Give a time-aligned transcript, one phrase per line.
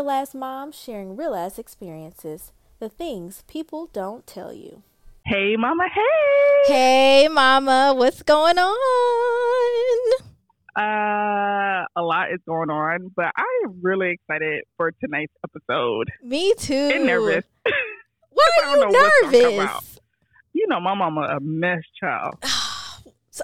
[0.00, 2.52] Real ass moms sharing real ass experiences.
[2.78, 4.82] The things people don't tell you.
[5.26, 5.88] Hey, Mama.
[5.94, 6.72] Hey.
[6.72, 7.92] Hey, Mama.
[7.94, 10.22] What's going on?
[10.74, 16.10] Uh, a lot is going on, but I am really excited for tonight's episode.
[16.22, 16.92] Me too.
[16.94, 17.44] And nervous.
[18.30, 19.66] Why are you know what's gonna come out.
[19.66, 20.00] nervous?
[20.54, 22.36] You know, my mama a mess child.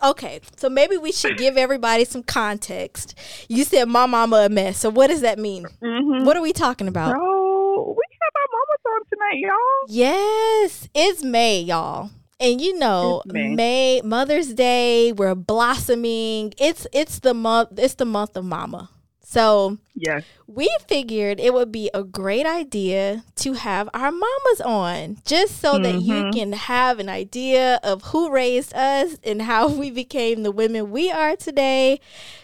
[0.02, 3.14] Okay, so maybe we should give everybody some context.
[3.48, 4.78] You said my mama a mess.
[4.78, 5.66] So what does that mean?
[5.82, 6.24] Mm-hmm.
[6.24, 7.14] What are we talking about?
[7.16, 9.86] So we have our mamas on tonight, y'all.
[9.88, 12.10] Yes, it's May, y'all.
[12.38, 13.54] And you know, May.
[13.54, 16.52] May Mother's Day, we're blossoming.
[16.58, 18.90] It's it's the month it's the month of mama.
[19.28, 20.22] So Yes.
[20.46, 25.78] we figured it would be a great idea to have our mamas on just so
[25.78, 26.32] that you Mhm.
[26.32, 31.10] can have an idea of who raised us and how we became the women we
[31.10, 31.98] are today.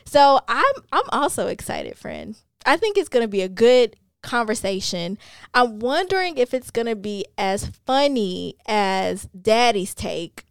[0.04, 2.34] So I'm I'm also excited, friend.
[2.66, 5.18] I think it's going to be a good conversation.
[5.54, 10.44] I'm wondering if it's going to be as funny as Daddy's take.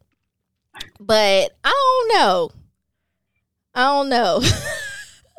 [0.98, 1.74] But I
[2.10, 2.52] don't know.
[3.76, 4.42] I don't know.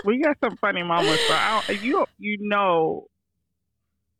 [0.04, 3.06] We got some funny mamas, but I don't, you you know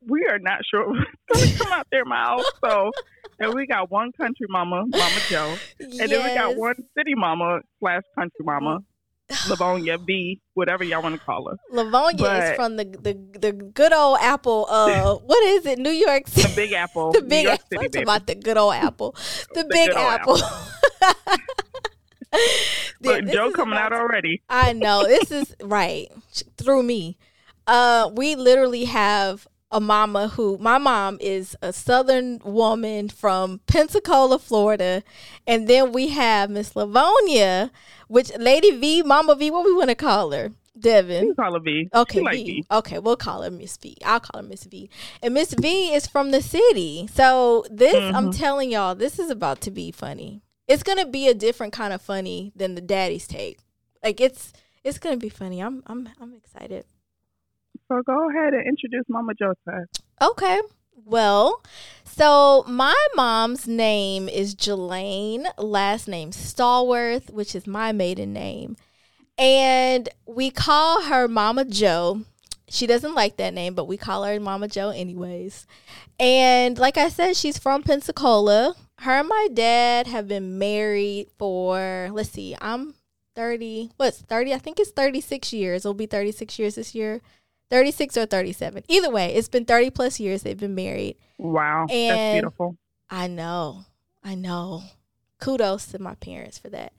[0.09, 0.89] we are not sure
[1.29, 2.51] what's come out their mouths.
[2.65, 2.91] So
[3.39, 5.57] and we got one country mama, Mama Joe.
[5.81, 8.81] And then we got one city mama slash country mama,
[9.49, 11.57] Livonia B, whatever y'all want to call her.
[11.71, 14.67] Livonia is from the, the the good old apple.
[14.69, 15.79] Uh, what is it?
[15.79, 16.49] New York City.
[16.49, 17.13] The Big Apple.
[17.13, 17.67] The big apple.
[17.71, 18.03] City, I'm talking baby.
[18.03, 19.17] about the good old apple.
[19.55, 20.39] The, The big old apple.
[23.03, 24.43] Look, Yeah, Joe coming out already.
[24.49, 26.09] I know this is right
[26.57, 27.19] through me.
[27.67, 34.39] Uh, we literally have a mama who my mom is a southern woman from Pensacola,
[34.39, 35.03] Florida,
[35.47, 37.71] and then we have Miss Livonia,
[38.09, 41.29] which Lady V, Mama V, what we want to call her, Devin.
[41.29, 41.89] We call her V.
[41.95, 42.45] Okay, like V.
[42.45, 42.65] V.
[42.71, 43.97] Okay, we'll call her Miss V.
[44.05, 44.91] I'll call her Miss V.
[45.23, 47.09] And Miss V is from the city.
[47.13, 48.37] So this, I'm Mhm.
[48.39, 50.43] telling y'all, this is about to be funny.
[50.73, 53.59] It's gonna be a different kind of funny than the daddy's take.
[54.03, 55.61] Like it's it's gonna be funny.
[55.61, 56.87] I'm I'm I'm excited.
[57.89, 60.03] So go ahead and introduce Mama us.
[60.23, 60.63] Okay.
[61.05, 61.63] Well,
[62.05, 68.79] so my mom's name is Jolene, last name Stallworth, which is my maiden name.
[69.37, 72.23] And we call her Mama Joe.
[72.71, 75.67] She doesn't like that name, but we call her Mama Joe anyways.
[76.19, 78.75] And like I said, she's from Pensacola.
[79.03, 82.95] Her and my dad have been married for, let's see, I'm
[83.35, 84.55] 30, what's 30?
[84.55, 85.85] I think it's 36 years.
[85.85, 87.21] It'll be 36 years this year.
[87.69, 88.85] 36 or 37.
[88.87, 91.17] Either way, it's been 30 plus years they've been married.
[91.37, 92.77] Wow, that's beautiful.
[93.11, 93.87] I know.
[94.23, 94.85] I know.
[95.41, 96.93] Kudos to my parents for that.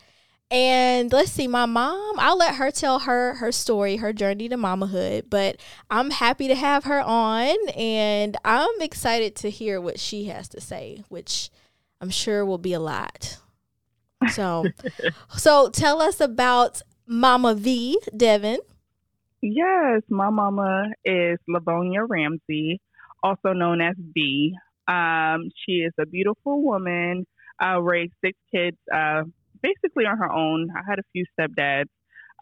[0.51, 4.57] And let's see, my mom, I'll let her tell her her story, her journey to
[4.57, 5.55] mamahood, but
[5.89, 10.59] I'm happy to have her on and I'm excited to hear what she has to
[10.59, 11.49] say, which
[12.03, 13.37] I'm sure will be a lot.
[14.31, 14.65] So
[15.37, 18.59] so tell us about Mama V, Devin.
[19.41, 22.81] Yes, my mama is Lavonia Ramsey,
[23.23, 24.53] also known as V.
[24.85, 27.25] Um, she is a beautiful woman.
[27.63, 29.23] Uh, raised six kids, uh,
[29.61, 30.67] basically on her own.
[30.75, 31.85] I had a few stepdads,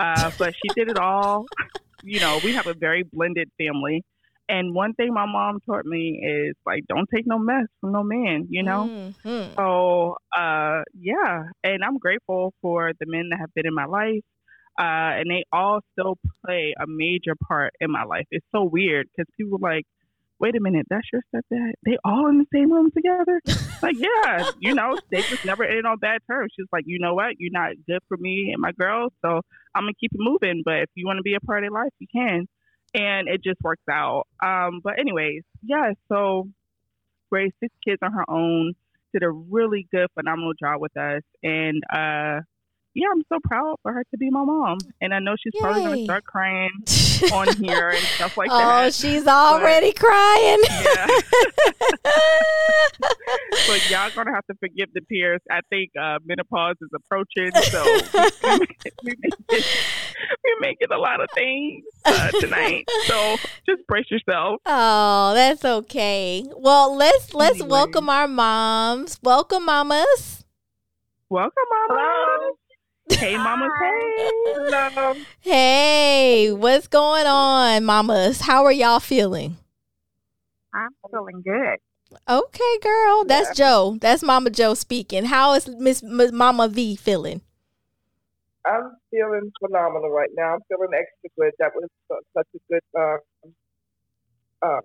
[0.02, 1.46] uh, but she did it all.
[2.04, 4.04] You know, we have a very blended family.
[4.52, 8.04] And one thing my mom taught me is like, don't take no mess from no
[8.04, 8.48] man.
[8.50, 8.90] You know.
[9.26, 9.56] Mhm.
[9.56, 14.24] So, uh, yeah, and I'm grateful for the men that have been in my life,
[14.80, 18.26] uh, and they all still play a major part in my life.
[18.32, 19.86] It's so weird because people are like,
[20.40, 21.74] wait a minute, that's your stepdad?
[21.86, 23.40] They all in the same room together?
[23.84, 26.52] like, yeah, you know, they just never ended on bad terms.
[26.56, 29.42] She's like, you know what, you're not good for me and my girls, so
[29.76, 30.64] I'm gonna keep it moving.
[30.66, 32.48] But if you want to be a part of life, you can,
[32.94, 34.28] and it just works out.
[34.44, 36.48] Um, but anyways, yeah, so
[37.30, 38.74] raised six kids on her own
[39.14, 41.22] did a really good, phenomenal job with us.
[41.44, 42.42] And uh,
[42.94, 44.80] yeah, I'm so proud for her to be my mom.
[45.00, 46.72] And I know she's probably gonna start crying
[47.34, 48.86] on here and stuff like oh, that.
[48.86, 50.58] Oh, she's already crying.
[50.70, 51.08] Yeah.
[53.66, 55.40] so y'all gonna have to forgive the tears.
[55.50, 57.84] I think uh, menopause is approaching, so
[58.60, 58.68] we,
[59.04, 59.64] we, making,
[60.44, 62.84] we're making a lot of things uh, tonight.
[63.06, 64.60] So just brace yourself.
[64.66, 66.44] Oh, that's okay.
[66.58, 67.70] Well, let's let's Anyway.
[67.70, 69.18] welcome our moms.
[69.24, 70.44] Welcome, mamas.
[71.30, 72.52] Welcome, mama.
[73.12, 73.68] Hey, mama.
[73.82, 74.30] Hey.
[74.70, 75.14] Hello.
[75.42, 78.42] Hey, what's going on, mamas?
[78.42, 79.58] How are y'all feeling?
[80.74, 81.78] I'm feeling good.
[82.30, 83.26] Okay, girl.
[83.26, 83.98] That's Joe.
[84.00, 85.26] That's Mama Joe speaking.
[85.26, 87.42] How is Miss Mama V feeling?
[88.66, 90.54] I'm feeling phenomenal right now.
[90.54, 91.52] I'm feeling extra good.
[91.60, 94.82] That was su- such a good uh, uh,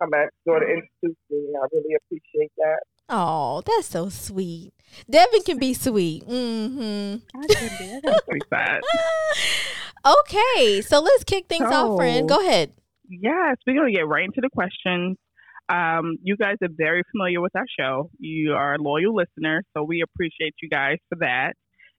[0.00, 0.30] comment.
[0.44, 1.52] Sort of introduced me.
[1.54, 2.80] I really appreciate that.
[3.08, 4.72] Oh, that's so sweet.
[5.08, 6.26] Devin can be sweet.
[6.26, 7.38] Mm-hmm.
[7.38, 7.94] I can be.
[7.94, 8.86] I got three sides.
[10.06, 12.28] okay, so let's kick things off, friend.
[12.28, 12.72] Go ahead.
[13.08, 15.16] Yes, we're to get right into the questions.
[15.68, 18.10] Um, you guys are very familiar with our show.
[18.18, 21.54] You are a loyal listeners, so we appreciate you guys for that.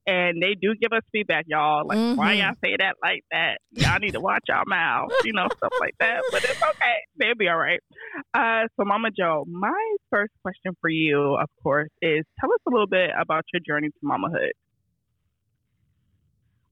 [0.10, 1.86] And they do give us feedback, y'all.
[1.86, 2.40] Like, why Mhm.
[2.40, 3.60] y'all say that like that?
[3.70, 6.24] Y'all need to watch your mouth, you know, stuff like that.
[6.32, 6.96] But it's okay.
[7.18, 7.80] They'll be all right.
[8.34, 12.72] Uh, so, Mama Joe, my first question for you, of course, is tell us a
[12.72, 14.50] little bit about your journey to mamahood.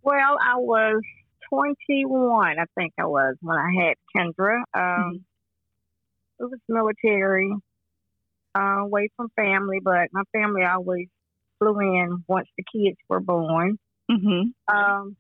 [0.01, 1.01] Well, I was
[1.49, 4.63] 21, I think I was, when I had Kendra.
[4.73, 5.25] Um,
[6.39, 7.53] It was military,
[8.55, 11.07] uh, away from family, but my family always
[11.59, 13.77] flew in once the kids were born.
[14.11, 14.75] Mm-hmm.
[14.75, 15.15] Um,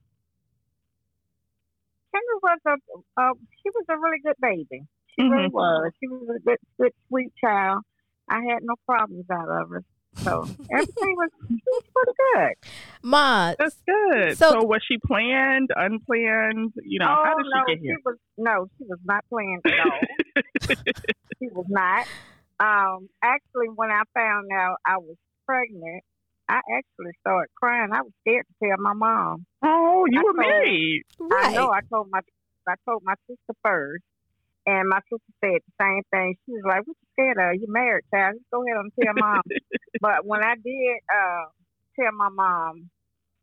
[2.13, 4.83] Kendra was a, uh, she was a really good baby.
[5.17, 5.51] She really Mhm.
[5.51, 5.91] was.
[5.99, 7.83] She was a good, good, sweet child.
[8.29, 9.83] I had no problems out of her.
[10.17, 12.53] So everything was, was pretty good.
[13.03, 14.37] Ma, That's good.
[14.37, 16.73] So- So, was she planned, unplanned?
[16.83, 17.97] You know, how oh did no, she get here?
[18.05, 19.99] was no, she was not playing at all.
[21.39, 22.07] she was not.
[22.59, 26.03] Um, actually, when I found out I was pregnant,
[26.49, 27.89] I actually started crying.
[27.93, 29.45] I was scared to tell my mom.
[29.63, 31.03] Oh, you I were married.
[31.19, 31.45] right.
[31.45, 31.69] I know.
[31.71, 32.21] I told my
[32.67, 34.03] I told my sister first,
[34.65, 36.35] and my sister said the same thing.
[36.45, 37.61] She was like, "What you scared of?
[37.61, 38.35] You married, child?
[38.35, 39.41] Just go ahead and tell mom."
[40.01, 41.47] but when I did uh,
[41.99, 42.89] tell my mom,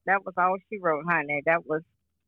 [0.07, 1.43] that was all she wrote, honey.
[1.47, 1.83] That was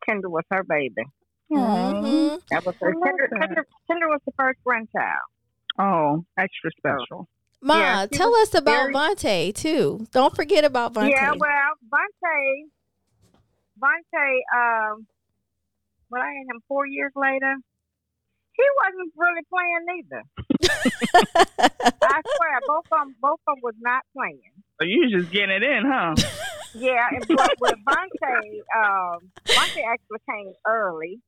[0.08, 1.04] Kendra was her baby.
[1.52, 2.38] Mhm.
[2.50, 2.90] That was her.
[2.90, 3.40] I love Kendra, that.
[3.40, 5.28] Kendra, Kendra was the first grandchild.
[5.78, 7.28] Oh, extra special.
[7.62, 10.06] Ma, Yeah, tell us about very- Vontae too.
[10.12, 11.10] Don't forget about Vontae.
[11.10, 12.68] Yeah, well, Vontae,
[13.80, 14.40] Vontae,
[14.92, 15.06] um,
[16.08, 17.56] when I had him four years later,
[18.52, 20.22] he wasn't really playing neither.
[22.02, 24.40] I swear, both of them, both of them was not playing.
[24.80, 26.14] So you just getting it in, huh?
[26.74, 31.20] Yeah, and but with Vontae, um, Vontae actually came early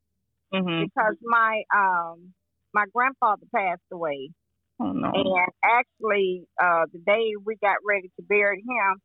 [0.52, 2.32] hmm because my um
[2.72, 4.30] my grandfather passed away,
[4.80, 5.10] Oh no.
[5.12, 9.00] and actually, uh, the day we got ready to bury him,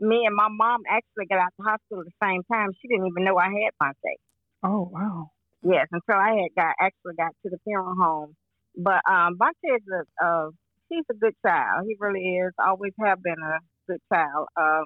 [0.00, 2.70] me and my mom actually got out the hospital at the same time.
[2.80, 4.18] She didn't even know I had Vontae.
[4.62, 5.30] Oh wow.
[5.62, 8.34] Yes, until I had got actually got to the funeral home.
[8.76, 10.48] But um, Vontae is a uh,
[10.88, 11.86] he's a good child.
[11.86, 12.52] He really is.
[12.58, 14.48] Always have been a good child.
[14.56, 14.84] Um,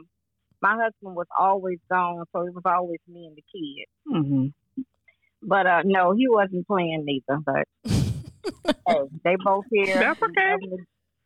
[0.62, 3.90] my husband was always gone, so it was always me and the kids.
[4.06, 4.46] hmm
[5.42, 7.40] But uh, no, he wasn't playing neither.
[7.44, 7.64] But
[8.86, 8.94] hey,
[9.24, 10.00] they both here.
[10.00, 10.54] That's okay.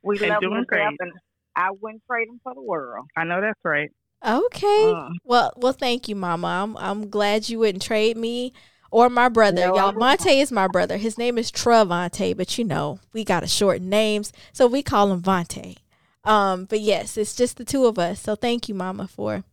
[0.03, 0.97] We And love doing them to great.
[1.01, 1.13] and
[1.57, 3.07] I wouldn't trade them for the world.
[3.17, 3.91] I know that's right.
[4.27, 4.93] Okay.
[4.95, 6.47] Uh, Well, well, thank you, Mama.
[6.49, 8.53] I'm I'm glad you wouldn't trade me
[8.91, 9.67] or my brother.
[9.67, 9.93] No, Y'all.
[9.93, 10.97] Vontae is my brother.
[10.97, 15.13] His name is Travante, but you know we got to shorten names, so we call
[15.13, 15.77] him Vontae.
[16.25, 18.21] Um, but yes, it's just the two of us.
[18.21, 19.45] So thank you, Mama, for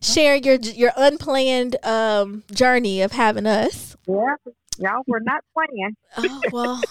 [0.00, 3.96] sharing your your unplanned um journey of having us.
[4.06, 4.34] yeah,
[4.78, 5.96] y'all were not playing.
[6.16, 6.84] Oh well,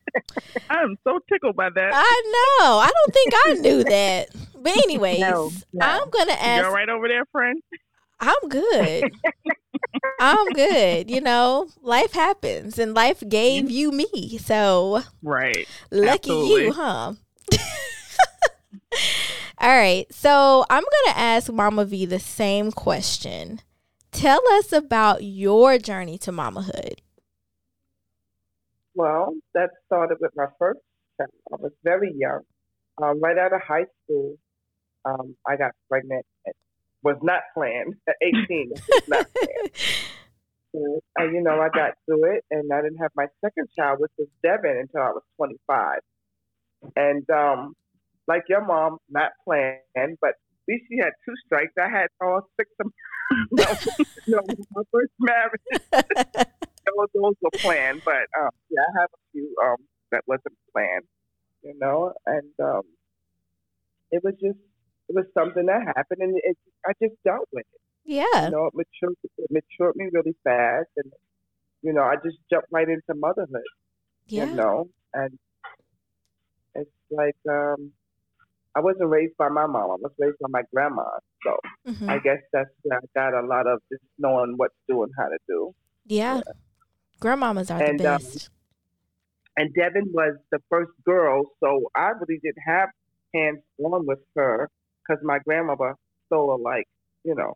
[0.70, 1.90] I'm so tickled by that.
[1.94, 2.22] I
[2.60, 2.78] know.
[2.78, 4.28] I don't think I knew that.
[4.54, 5.86] But anyways, No, no.
[5.86, 6.62] I'm gonna ask.
[6.62, 7.62] You're right over there, friend.
[8.18, 9.04] I'm good.
[10.18, 11.10] I'm good.
[11.10, 14.38] You know, life happens and life gave you me.
[14.38, 15.68] So Right.
[15.90, 16.64] lucky Absolutely.
[16.64, 17.12] you, huh?
[19.58, 20.06] All right.
[20.10, 23.60] So I'm going to ask Mama V the same question.
[24.12, 26.98] Tell us about your journey to mamahood.
[28.96, 30.80] Well, that started with my first
[31.18, 31.30] child.
[31.52, 32.42] I was very young.
[33.02, 34.36] Um, right out of high school,
[35.04, 36.24] um, I got pregnant.
[36.46, 36.56] It
[37.02, 37.94] was not planned.
[38.08, 39.70] At 18, it was not planned.
[40.74, 43.98] So, uh, you know, I got through it, and I didn't have my second child,
[44.00, 46.00] which was Devin, until I was 25.
[46.96, 47.74] And um,
[48.28, 51.72] like your mom, not planned, but at least she had two strikes.
[51.80, 52.92] I had all six of
[53.52, 53.64] no,
[54.28, 54.42] no,
[54.74, 56.48] my first marriage.
[56.96, 59.76] Those, those were planned, but um, yeah, I have a few um,
[60.12, 61.04] that wasn't planned,
[61.62, 62.82] you know, and um,
[64.10, 64.58] it was just
[65.08, 67.80] it was something that happened, and it, I just dealt with it.
[68.04, 68.46] Yeah.
[68.46, 71.12] You know, it matured, it matured me really fast, and
[71.82, 73.62] you know, I just jumped right into motherhood.
[74.26, 74.46] Yeah.
[74.46, 75.38] You know, and
[76.74, 77.92] it's like um,
[78.74, 81.04] I wasn't raised by my mom; I was raised by my grandma.
[81.44, 82.10] So Mhm.
[82.10, 85.12] I guess that's where I got a lot of just knowing what to do and
[85.16, 85.74] how to do.
[86.06, 86.40] Yeah.
[87.20, 88.50] Grandmamas are And, the um, best.
[89.56, 92.90] and Devin was the first girl, so I really didn't have
[93.34, 94.68] hands on with her
[95.06, 95.94] because my grandmother
[96.32, 96.86] of like,
[97.24, 97.54] you know,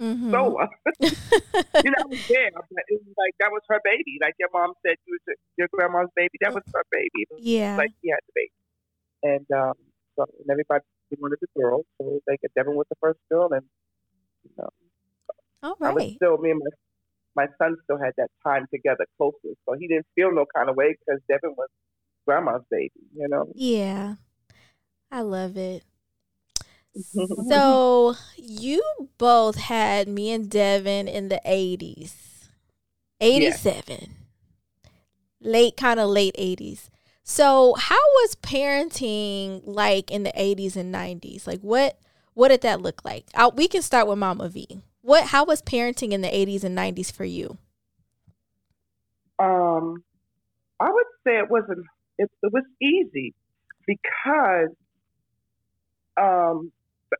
[0.00, 0.30] Mhm.
[0.30, 0.68] so what?
[1.00, 4.18] you know, I was there, but it was like that was her baby.
[4.20, 6.36] Like your mom said, you was your grandma's baby.
[6.40, 7.26] That was her baby.
[7.30, 7.76] Was yeah.
[7.76, 8.52] like she had the baby,
[9.34, 9.74] and um,
[10.16, 10.84] so and everybody
[11.18, 13.64] wanted the girl, so they could Devin was the first girl, and
[14.44, 14.68] you know,
[15.62, 16.14] All I was right.
[16.16, 16.70] still me and my
[17.36, 20.76] my son still had that time together closer, so he didn't feel no kind of
[20.76, 21.68] way because Devin was
[22.26, 22.90] grandma's baby.
[23.14, 23.52] You know.
[23.54, 24.14] Yeah.
[25.10, 25.84] I love it.
[27.50, 28.82] So you
[29.18, 32.48] both had me and Devin in the eighties.
[33.20, 34.14] Eighty seven.
[35.42, 36.90] Late kind of late eighties.
[37.22, 41.46] So how was parenting like in the eighties and nineties?
[41.46, 41.98] Like what
[42.32, 43.26] what did that look like?
[43.34, 44.80] Uh, we can start with Mama V.
[45.06, 47.58] What how was parenting in the eighties and nineties for you?
[49.38, 50.04] Um,
[50.80, 51.86] I would say it wasn't.
[52.18, 53.34] It, it was easy
[53.86, 54.70] because
[56.20, 56.72] um,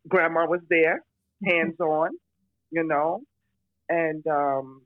[0.09, 1.03] grandma was there,
[1.45, 2.11] hands on,
[2.71, 3.21] you know,
[3.89, 4.83] and um,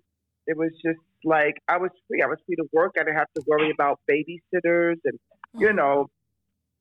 [0.46, 2.22] it was just like I was free.
[2.22, 2.92] I was free to work.
[2.98, 5.18] I didn't have to worry about babysitters and
[5.58, 6.06] you know,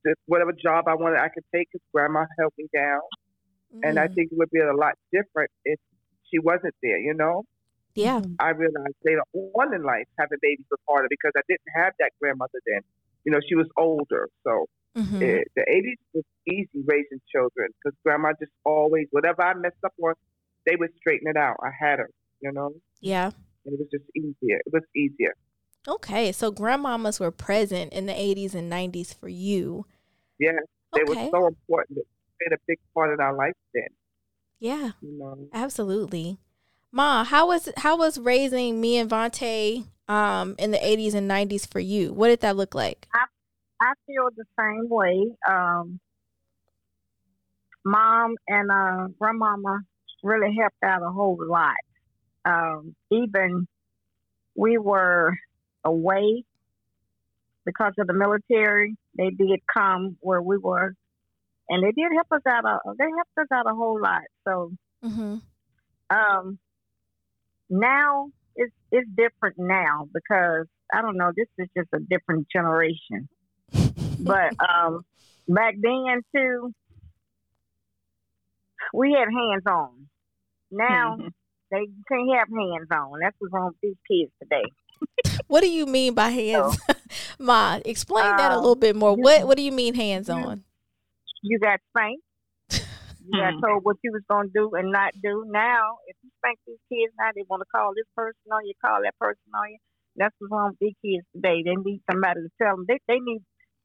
[0.06, 3.02] just whatever job I wanted, I could take because grandma held me down.
[3.84, 5.80] And I Mm, think it would be a lot different if
[6.32, 7.44] she wasn't there, you know.
[7.96, 8.22] yeah.
[8.40, 12.12] I realized later on in life having babies was harder because I didn't have that
[12.22, 12.82] grandmother then.
[13.26, 14.30] You know, she was older.
[14.46, 15.22] So Mhm.
[15.24, 19.94] eh, the 80s was easy raising children because grandma just always, whatever I messed up
[20.02, 20.14] on,
[20.66, 21.58] they would straighten it out.
[21.64, 22.10] I had her,
[22.42, 22.72] you know,
[23.02, 23.32] Yeah.
[23.66, 24.58] and it was just easier.
[24.66, 25.34] It was easier.
[25.88, 29.86] Okay, so grandmamas were present in the 80s and 90s for you.
[30.40, 30.52] Yeah,
[30.94, 31.30] they Okay.
[31.30, 31.98] were so important.
[31.98, 32.04] They
[32.50, 33.88] played a big part in our life then,
[34.60, 35.48] Yeah, you know.
[35.54, 36.38] absolutely.
[36.92, 41.68] Ma, how was how was raising me and Vontae um in the 80s and 90s
[41.68, 42.13] for you?
[42.13, 43.08] What did that look like?
[43.82, 45.25] I feel the same way.
[45.50, 46.00] Um,
[47.86, 49.82] mom and uh, grandmama
[50.22, 51.75] really helped out a whole lot.
[52.44, 53.68] Um, even
[54.56, 55.38] we were
[55.86, 56.44] away
[57.66, 58.96] because of the military.
[59.18, 60.94] They did come where we were,
[61.70, 62.66] and they did help us out.
[62.66, 64.24] A, they helped us out a whole lot.
[64.48, 64.72] So
[65.04, 65.42] Mhm.
[66.10, 66.60] um,
[67.70, 71.32] now it's it's different now because I don't know.
[71.36, 73.30] This is just a different generation.
[74.22, 75.02] But um,
[75.48, 76.74] back then too,
[78.94, 80.10] we had hands on.
[80.72, 81.30] Now Mhm.
[81.72, 83.20] they can't have hands on.
[83.22, 84.70] That's what's wrong with these kids today.
[85.48, 86.78] What do you mean by hands?
[87.40, 89.16] Ma, explain that a Um, little bit more.
[89.16, 90.64] What what do you mean hands on?
[91.41, 92.24] You got spanked.
[93.29, 95.46] You got told what you was gonna do and not do.
[95.48, 98.74] Now, if you spank these kids now, they want to call this person on you,
[98.84, 99.77] call that person on you.
[100.15, 101.62] That's what's wrong with these kids today.
[101.63, 102.86] They need somebody to tell them.
[102.88, 103.41] They they need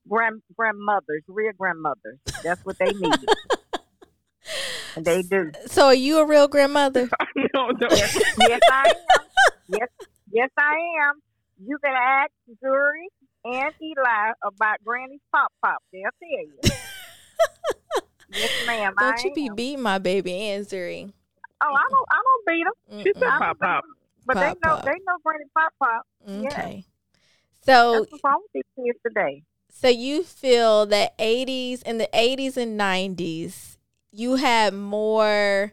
[0.09, 2.19] grand grandmothers, real grandmothers.
[2.43, 3.15] That's what they need.
[4.97, 5.53] and they do.
[5.67, 7.11] So are you a real grandmother?
[7.55, 7.89] no, no.
[7.91, 9.25] Yes, I am.
[9.69, 9.89] Yes,
[10.31, 10.77] yes, I
[11.09, 11.21] am.
[11.63, 12.33] You can ask
[12.65, 13.07] Zuri
[13.45, 15.83] and Eli about Granny's pop pop.
[15.93, 16.94] They'll tell you.
[18.37, 18.95] Yes, ma'am.
[18.99, 19.55] Don't I you be am.
[19.55, 21.13] beating my baby Anzuri.
[21.63, 22.07] Oh, I don't.
[22.11, 23.85] I don't beat them, She said pop pop.
[24.27, 24.75] but Pop they know.
[24.77, 24.85] pop.
[24.85, 26.07] They know Granny pop pop.
[26.29, 26.85] Okay.
[27.63, 29.43] So That's what's wrong with these kids today.
[29.73, 33.77] So you feel that 80s in the 80s and 90s
[34.13, 35.73] you had more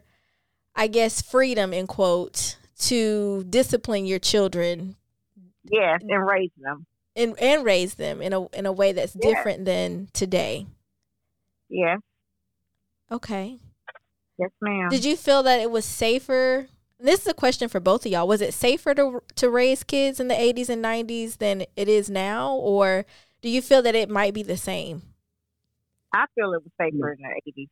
[0.74, 4.96] I guess freedom in quote to discipline your children
[5.64, 6.86] Yes, and raising them.
[7.14, 9.34] and, and raise them in a in a way that's Yeah.
[9.34, 10.66] different than today.
[11.68, 12.00] Yes,
[13.12, 13.58] Okay.
[14.38, 14.88] yes, ma'am.
[14.90, 16.68] Did you feel that it was safer?
[16.98, 18.26] This is a question for both of y'all.
[18.28, 22.08] Was it safer to to raise kids in the 80s and 90s than it is
[22.08, 23.04] now or
[23.42, 25.02] do you feel that it might be the same?
[26.14, 27.68] I feel it was safer in the eighties.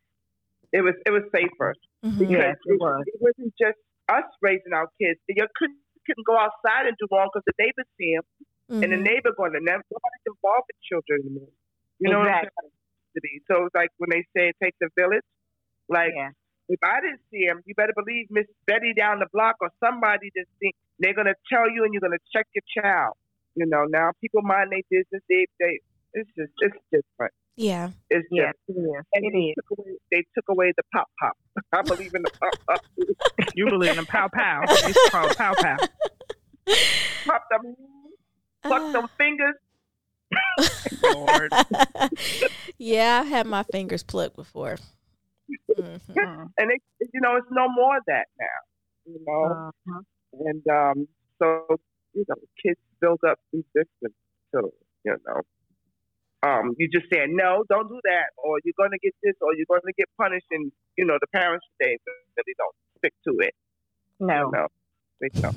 [0.72, 2.18] It was it was safer Mhm.
[2.18, 3.04] because Yes, it it, was.
[3.06, 3.78] it wasn't just
[4.08, 5.20] us raising our kids.
[5.28, 8.26] You couldn't couldn't go outside and do wrong because the neighbors see them,
[8.82, 9.04] and the Mhm.
[9.14, 11.52] neighbor going to never nobody's involved with children anymore.
[12.00, 12.72] You know what I'm saying?
[13.14, 13.40] To be.
[13.50, 15.24] So it's like when they say it takes a village,
[15.88, 16.30] like Yeah.
[16.68, 20.30] if I didn't see him, you better believe Miss Betty down the block or somebody
[20.36, 23.14] just think they're gonna tell you and you're gonna check your child.
[23.56, 25.22] You know, now people mind their business.
[25.28, 25.80] They they
[26.14, 27.34] it's just it's different.
[27.56, 27.90] Yeah.
[28.10, 29.04] It's Yes, just it is.
[29.14, 29.54] and It they is.
[29.58, 31.36] took away they took away the pop pop.
[31.72, 32.84] I believe in the pop pop.
[33.56, 34.62] You believe in pow pow.
[34.68, 35.76] It's called pow pow.
[37.26, 37.74] pop them
[38.64, 38.68] ah.
[38.68, 39.54] pluck them fingers.
[41.02, 41.52] Lord.
[42.78, 44.78] yeah, I've had my fingers plucked before.
[45.78, 46.00] Mhm.
[46.16, 46.50] Mm.
[46.58, 46.82] And it
[47.12, 48.58] you know, it's no more of that now.
[49.12, 49.44] You know?
[49.44, 50.02] Uh-huh.
[50.46, 51.08] And um
[51.38, 51.66] so,
[52.14, 54.14] you know, kids build up resistance
[54.54, 54.70] to,
[55.04, 55.42] you know.
[56.42, 59.54] um, you just saying no, don't do that, or you're going to get this, or
[59.56, 61.96] you're going to get punished, and you know the parents they
[62.36, 63.54] really don't stick to it.
[64.20, 64.68] No, No,
[65.20, 65.56] they don't.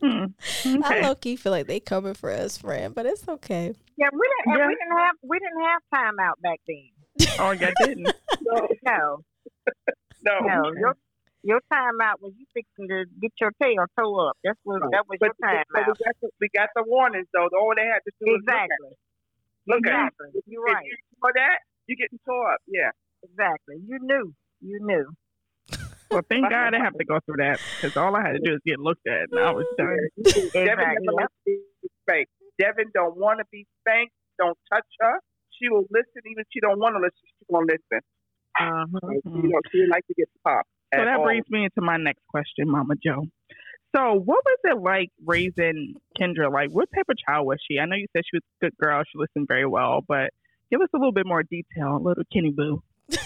[0.00, 0.24] Hmm.
[0.64, 1.02] I Okay.
[1.02, 3.74] low key feel like they coming for us, friend, but it's okay.
[3.96, 4.58] yeah, we didn't.
[4.58, 4.66] Yeah.
[4.68, 5.14] We didn't have.
[5.22, 6.90] We didn't have time out back then.
[7.38, 8.12] Oh, you didn't.
[8.42, 9.22] No, No,
[10.24, 10.72] no, no.
[10.78, 10.96] Your
[11.42, 14.36] your time out was you fixing to get your tail toe up.
[14.44, 14.82] That's what.
[14.90, 17.48] That was But, your time but we got the, we got the warnings though.
[17.58, 18.90] All they had to do was Exactly.
[19.68, 20.26] look at, Exactly.
[20.34, 20.50] look at.
[20.50, 20.84] You're If right.
[20.86, 22.60] you saw that, you getting tore up.
[22.66, 22.90] Yeah.
[23.22, 23.76] Exactly.
[23.86, 24.34] You knew.
[24.60, 25.06] You knew.
[26.10, 28.54] Well, thank God I have to go through that because all I had to do
[28.54, 29.96] is get looked at and I was done.
[30.24, 30.62] Devin Exactly.
[31.02, 32.30] never likes to be spanked.
[32.58, 34.12] Devin don't want to be spanked.
[34.38, 35.20] Don't touch her.
[35.58, 37.18] She will listen even if she don't want to listen.
[37.24, 38.00] She's gonna listen.
[38.58, 39.40] Uh-huh.
[39.42, 40.68] You know, she would like to get popped.
[40.94, 41.24] So that all.
[41.24, 43.24] brings me into my next question, Mama Joe.
[43.94, 46.52] So, what was it like raising Kendra?
[46.52, 47.78] Like, what type of child was she?
[47.78, 49.02] I know you said she was a good girl.
[49.04, 50.30] She listened very well, but
[50.70, 52.00] give us a little bit more detail.
[52.02, 52.82] Little Kenny Boo.
[53.10, 53.18] She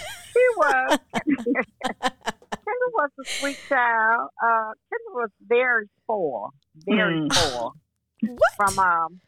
[0.57, 0.99] was.
[2.71, 4.29] Kendra was a sweet child.
[4.41, 6.51] Uh, Kendra was very spoiled.
[6.85, 7.73] Very spoiled.
[8.21, 8.39] What?
[8.55, 9.19] From um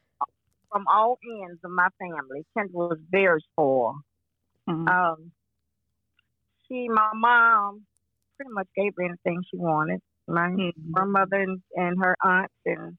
[0.71, 2.45] from all ends of my family.
[2.57, 3.97] Kendra was very spoiled.
[4.69, 4.87] Mhm.
[4.87, 5.31] Um
[6.67, 7.85] she my mom
[8.37, 9.99] pretty much gave her anything she wanted.
[10.27, 10.71] My Mhm.
[10.89, 12.97] my mother and, and her aunts and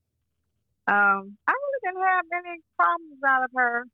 [0.89, 3.85] um I really didn't have any problems out of her.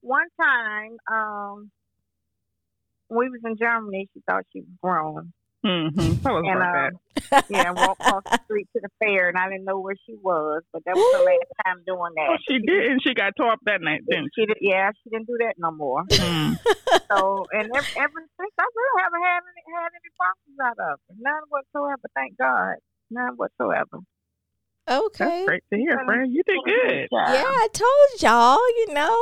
[0.00, 1.70] One time, um
[3.10, 5.32] we was in Germany, she thought she was grown.
[5.64, 6.22] Mhm.
[6.22, 9.38] Tell us And about um, yeah, I walked across the street to the fair and
[9.38, 12.28] I didn't know where she was, but that was the last time doing that.
[12.28, 12.44] Oh, that.
[12.46, 15.26] she did, and she got tore up that night, didn't She did, yeah, she didn't
[15.26, 16.04] do that no more.
[16.04, 16.58] Mm.
[17.10, 21.00] So, and ever, ever since, I really haven't had any, had any problems out of
[21.10, 21.16] it.
[21.20, 22.76] None whatsoever, thank God.
[23.10, 23.98] None whatsoever.
[24.88, 25.24] Okay.
[25.24, 26.32] That's great to hear, friend.
[26.32, 27.08] You did good.
[27.12, 29.16] Yeah, I told y'all, you know,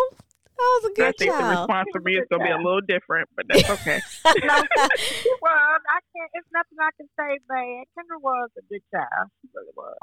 [0.62, 2.56] I was a I good think the response from me is going to be a
[2.56, 4.00] little different, but that's okay.
[4.24, 4.62] no,
[4.96, 5.30] she.
[5.42, 6.30] I can't.
[6.34, 7.84] It's nothing I can say bad.
[7.96, 9.30] Kendra was a good child.
[9.40, 9.96] She really was.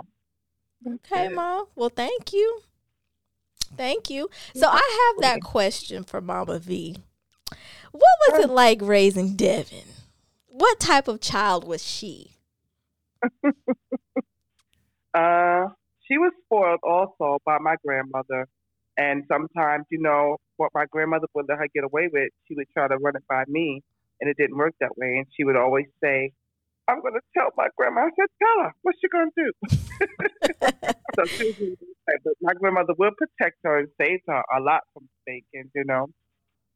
[0.88, 1.66] Okay, Mom.
[1.76, 2.62] Well, thank you.
[3.76, 4.30] Thank you.
[4.56, 6.98] So I have that question for Mama V.
[7.92, 9.86] What was it like raising Devin?
[10.48, 12.38] What type of child was she?
[15.14, 15.66] Uh,
[16.08, 18.48] she was spoiled also by my grandmother.
[19.00, 22.68] And sometimes, you know, what my grandmother would let her get away with, she would
[22.76, 23.82] try to run it by me,
[24.20, 25.16] and it didn't work that way.
[25.16, 26.34] And she would always say,
[26.90, 28.02] I'm going to tell my grandma.
[28.02, 28.74] I said, tell her.
[28.82, 30.90] What's she going to do?
[31.16, 31.76] so she.
[32.26, 36.08] But my grandmother will protect her and save her a lot from spanking, you know.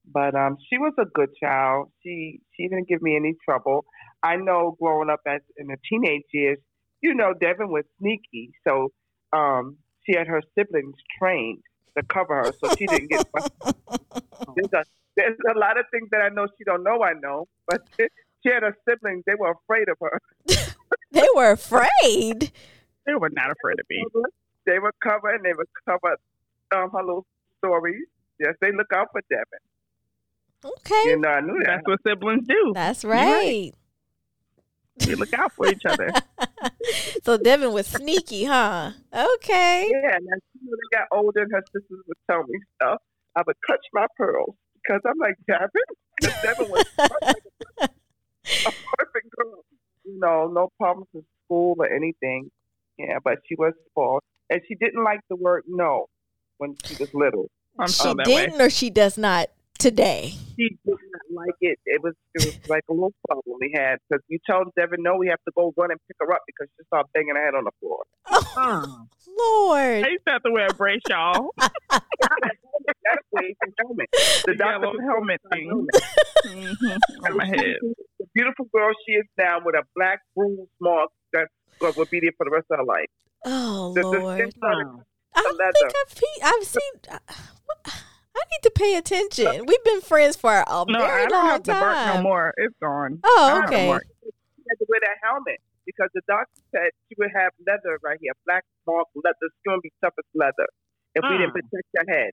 [0.05, 1.91] But um, she was a good child.
[2.03, 3.85] She she didn't give me any trouble.
[4.21, 6.59] I know growing up as in the teenage years,
[7.01, 8.91] you know, Devin was sneaky, so
[9.33, 11.63] um, she had her siblings trained
[11.97, 13.25] to cover her, so she didn't get.
[14.55, 14.83] there's a
[15.15, 17.03] there's a lot of things that I know she don't know.
[17.03, 20.19] I know, but she had her siblings; they were afraid of her.
[21.11, 22.51] They were afraid.
[23.05, 24.03] They were not afraid of me.
[24.65, 26.17] They would cover and they would cover
[26.75, 27.25] um, her little
[27.59, 28.07] stories.
[28.39, 29.45] Yes, they look out for Devin.
[30.65, 31.11] Okay.
[31.11, 31.83] You know, I knew that.
[31.85, 32.71] That's what siblings do.
[32.73, 33.31] That's right.
[33.31, 33.71] right.
[35.07, 36.11] We look out for each other.
[37.23, 38.91] So Devin was sneaky, huh?
[39.13, 39.89] Okay.
[39.89, 43.01] Yeah, and as as got older and her sisters would tell me stuff,
[43.37, 45.69] I would clutch my pearls because I'm like, Devin?
[46.19, 47.47] Because Devin was perfect,
[47.81, 49.63] a perfect girl.
[50.03, 52.51] You know, no problems in school or anything.
[52.97, 54.21] Yeah, but she was spoiled.
[54.49, 56.07] And she didn't like the word no
[56.57, 57.49] when she was little.
[57.79, 58.23] I'm She that way.
[58.25, 59.47] didn't or she does not
[59.79, 60.33] today.
[60.55, 61.79] She did not like it.
[61.85, 65.15] It was it was like a little problem we had because we told Devin, no,
[65.17, 67.55] we have to go run and pick her up because she started banging her head
[67.55, 68.03] on the floor.
[68.55, 69.07] Mm.
[69.37, 70.05] Lord.
[70.05, 71.49] I used to have to wear a brace, y'all.
[71.59, 74.09] That's the Asian helmet.
[74.13, 77.77] The The doctor yellow helmet thing on my head.
[78.19, 81.47] the beautiful girl she is now with a black bruise mark that
[81.81, 83.09] will be there for the rest of her life.
[83.45, 84.39] Oh The- the Lord.
[84.39, 85.05] skin color-
[85.35, 86.93] I the don't think I've, pe- I've seen.
[87.09, 87.17] uh,
[87.65, 88.03] what-
[88.35, 89.65] I need to pay attention.
[89.65, 92.53] We've been friends for a No, very I don't long have the burnt no more.
[92.57, 93.19] It's gone.
[93.23, 93.85] Oh, okay.
[94.23, 98.17] She had to wear that helmet because the doctor said she would have leather right
[98.21, 99.35] here, black mark leather.
[99.41, 100.67] The skin would be tough as leather
[101.15, 101.61] if we didn't Mm.
[101.69, 102.31] protect her head.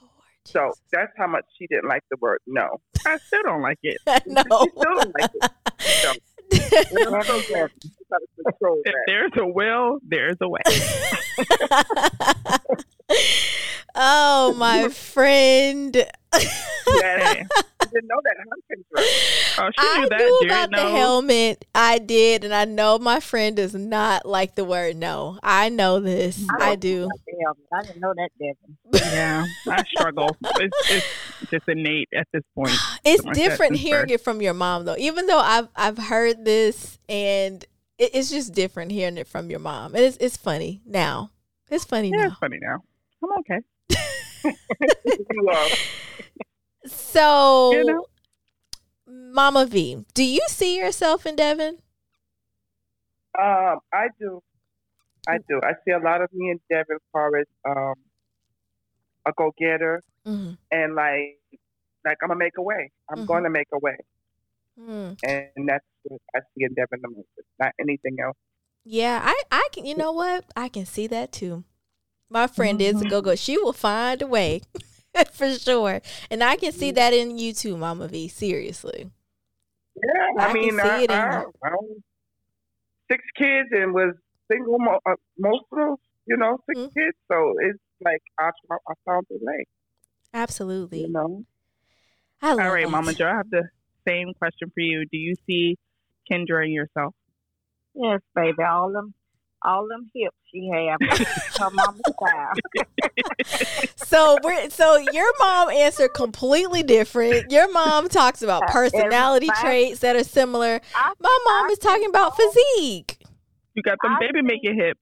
[0.00, 0.10] Lord
[0.46, 0.80] So Jesus.
[0.92, 2.80] that's how much she didn't like the word no.
[3.06, 3.98] I still don't like it.
[4.26, 4.42] no.
[4.42, 5.50] She still don't like it.
[6.02, 6.12] So
[8.10, 9.04] glad to control If that.
[9.06, 10.60] there's a will, there's a way.
[13.94, 15.94] oh, my friend.
[15.94, 16.10] Yes.
[17.80, 18.36] I didn't know that.
[18.38, 19.58] Hunting's right.
[19.58, 20.18] Oh, she I knew that.
[20.18, 21.64] knew Jared about the helmet.
[21.74, 25.40] I did, and I know my friend does not like the word no.
[25.42, 26.46] I know this.
[26.60, 27.56] I I don't like.
[27.72, 28.76] I didn't know that, Devin.
[29.12, 30.36] Yeah, I struggle.
[30.56, 32.70] It's, it's just innate at this point.
[33.04, 34.12] It's Something like that different hearing birth.
[34.12, 34.96] it from your mom, though.
[34.96, 37.64] Even though I've I've heard this, and
[38.00, 39.94] it, it's just different hearing it from your mom.
[39.94, 41.30] And it's it's funny now.
[41.70, 42.26] It's funny Yeah, now.
[42.28, 42.78] it's funny now.
[43.22, 43.60] I'm okay.
[46.86, 48.06] So, You know?
[49.06, 51.78] Mama V, do you see yourself in Devin?
[53.38, 54.40] Um, I do.
[55.28, 55.60] I do.
[55.62, 57.94] I see a lot of me in Devin Forest, um,
[59.26, 60.52] a go getter, Mm-hmm.
[60.70, 61.38] and like,
[62.04, 62.90] like I'm gonna make a way.
[63.10, 63.26] I'm Mhm.
[63.26, 63.96] going to make a way,
[64.78, 65.16] Mm.
[65.22, 67.28] and that's what I see in Devin the most.
[67.36, 68.36] It's not anything else.
[68.84, 69.84] Yeah, I I can.
[69.86, 70.44] You know what?
[70.56, 71.64] I can see that too.
[72.30, 73.10] My friend is a Mhm.
[73.10, 73.34] go go.
[73.34, 74.62] She will find a way
[75.32, 78.28] for sure, and I can see that in you too, Mama V.
[78.28, 79.10] Seriously.
[79.96, 81.44] Yeah, I I, can mean, see I, it in I.
[81.64, 81.70] I
[83.10, 84.14] six kids and was
[84.50, 86.94] single mo- uh, most of those, you know, 6 Mhm.
[86.94, 87.16] kids.
[87.30, 89.64] So it's like I, I found the way,
[90.32, 91.00] Absolutely.
[91.02, 91.44] you know.
[92.40, 92.90] I love All right, it.
[92.90, 93.68] Mama Joe, I have the
[94.06, 95.04] same question for you.
[95.10, 95.76] Do you see
[96.30, 97.14] Kendra in yourself?
[97.94, 98.62] Yes, baby.
[98.68, 99.14] All them,
[99.62, 100.98] all them hips she have.
[101.58, 102.52] Her mama's style.
[103.96, 107.52] So we're so your mom answered completely different.
[107.52, 110.80] Your mom talks about uh, personality Everybody- traits that are similar.
[110.96, 113.18] I, My mom I is talking about physique.
[113.74, 115.00] You got them I baby think- making hips.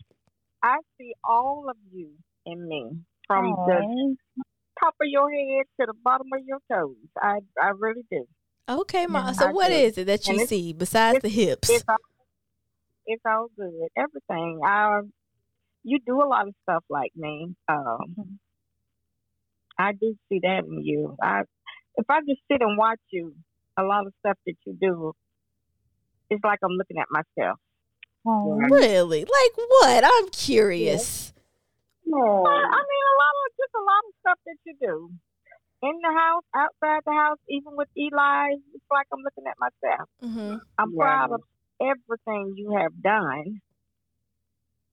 [0.63, 2.11] I see all of you
[2.45, 2.91] in me,
[3.27, 4.17] from the
[4.81, 6.97] top of your head to the bottom of your toes.
[7.17, 8.27] I, I really do.
[8.69, 9.33] Okay, Ma.
[9.33, 11.71] So what is it that you see besides the hips?
[11.71, 11.97] It's all,
[13.07, 13.89] it's all good.
[13.97, 14.61] Everything.
[14.65, 15.01] I,
[15.85, 17.55] you do a lot of stuff like me.
[17.69, 18.39] Um,
[19.79, 21.17] I do see that in you.
[21.23, 21.43] I,
[21.97, 23.35] if I just sit and watch you,
[23.79, 25.15] a lot of stuff that you do,
[26.29, 27.59] it's like I'm looking at myself.
[28.25, 29.21] Really?
[29.21, 30.05] Like what?
[30.05, 31.33] I'm curious.
[32.05, 35.11] But, I mean, a lot of just a lot of stuff that you do
[35.83, 38.55] in the house, outside the house, even with Eli.
[38.75, 40.09] It's like I'm looking at myself.
[40.21, 41.27] hmm I'm Wow.
[41.29, 41.41] proud of
[41.81, 43.61] everything you have done.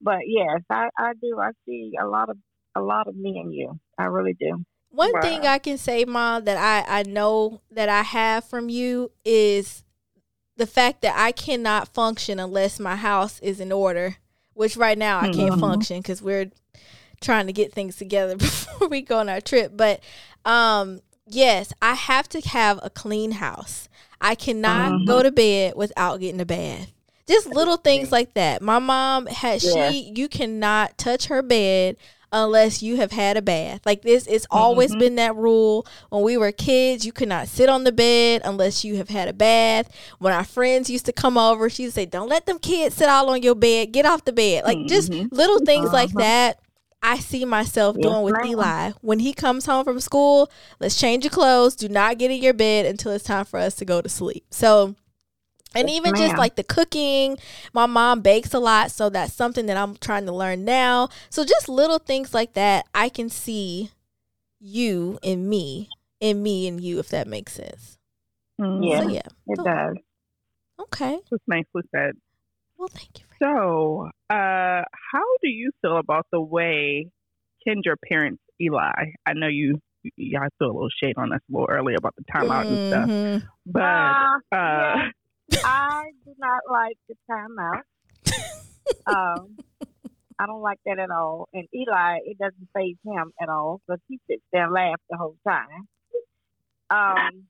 [0.02, 1.40] But yes, I, I do.
[1.42, 2.38] I see a lot of
[2.76, 3.80] a lot of me in you.
[3.98, 4.64] I really do.
[4.90, 5.22] One Wow.
[5.22, 9.84] thing I can say, mom, that I I know that I have from you is
[10.58, 14.18] the fact that I cannot function unless my house is in order.
[14.54, 15.60] Which right now I can't Mhm.
[15.60, 16.50] function because we're
[17.20, 19.72] trying to get things together before we go on our trip.
[19.76, 20.02] But
[20.46, 23.90] um, yes, I have to have a clean house.
[24.22, 25.06] I cannot Mhm.
[25.08, 26.88] go to bed without getting a bath.
[27.28, 28.62] Just little things like that.
[28.62, 29.92] My mom had Yeah.
[29.92, 31.98] she you cannot touch her bed
[32.32, 33.82] unless you have had a bath.
[33.86, 35.00] Like this it's always Mhm.
[35.00, 35.86] been that rule.
[36.10, 39.28] When we were kids, you could not sit on the bed unless you have had
[39.28, 39.88] a bath.
[40.20, 43.10] When our friends used to come over, she would say, "Don't let them kids sit
[43.10, 43.92] all on your bed.
[43.92, 45.30] Get off the bed." Like just Mhm.
[45.32, 46.20] little things like Uh-huh.
[46.20, 46.60] that.
[47.06, 48.46] I see myself Yes, doing with ma'am.
[48.48, 48.92] Eli.
[49.02, 51.76] When he comes home from school, let's change your clothes.
[51.76, 54.46] Do not get in your bed until it's time for us to go to sleep.
[54.50, 54.96] So,
[55.76, 57.38] and Yes, even just like the cooking,
[57.74, 58.90] my mom bakes a lot.
[58.92, 61.10] So that's something that I'm trying to learn now.
[61.30, 63.92] So just little things like that, I can see
[64.60, 65.90] you and me,
[66.20, 68.00] and me and you, if that makes sense.
[68.58, 69.02] Yeah.
[69.02, 69.28] So, yeah.
[69.48, 69.98] It does.
[70.80, 71.20] Okay.
[71.30, 72.14] That's nicely said.
[72.78, 73.25] Well, thank you.
[73.40, 77.10] For So, uh, how do you feel about the way
[77.68, 78.92] Kendra parents Eli?
[79.26, 79.80] I know you
[80.18, 83.10] y'all threw a little shade on us a little earlier about the timeout and stuff,
[83.10, 83.42] Mhm.
[83.66, 85.10] but Uh, uh,
[85.52, 87.82] yeah, I do not like the timeout.
[89.08, 89.58] um,
[90.38, 91.48] I don't like that at all.
[91.54, 95.18] And Eli, it doesn't phase him at all because he sits there and laughs the
[95.18, 95.88] whole time.
[96.92, 97.48] Um,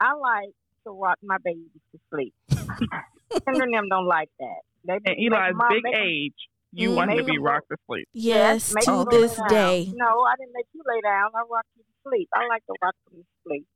[0.00, 2.34] I like to rock my babies to sleep.
[2.50, 4.62] Kendra and them don't like that.
[4.84, 6.94] They and make Eli's mom big make 'em- age, you Mhm.
[6.96, 8.08] want him to be rocked to sleep.
[8.12, 9.48] Yes, make to 'em lay this down.
[9.48, 9.92] day.
[9.94, 11.30] No, I didn't make you lay down.
[11.34, 12.28] I rocked you to sleep.
[12.34, 13.66] I like to rock them to sleep.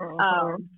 [0.00, 0.16] Uh-huh.
[0.16, 0.70] Um,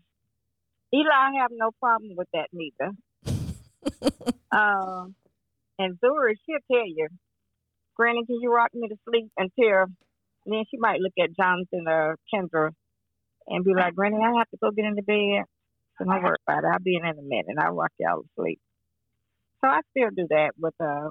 [0.93, 2.91] Eli, I have no problem with that neither.
[4.53, 5.15] um,
[5.79, 7.09] and Zuri, she'll tell you,
[7.97, 9.87] Granny, can you rock me to sleep until
[10.47, 12.71] and then she might look at Jonathan or Kendra
[13.47, 15.45] and be like, Granny, I have to go get into bed.
[15.99, 16.71] So don't worry about it.
[16.73, 18.59] I'll be in in a minute I'll rock y'all to sleep.
[19.61, 21.11] So I still do that with uh,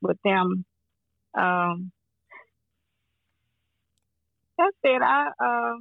[0.00, 0.64] with them.
[1.36, 1.92] Um,
[4.56, 5.02] that's it.
[5.02, 5.74] I uh,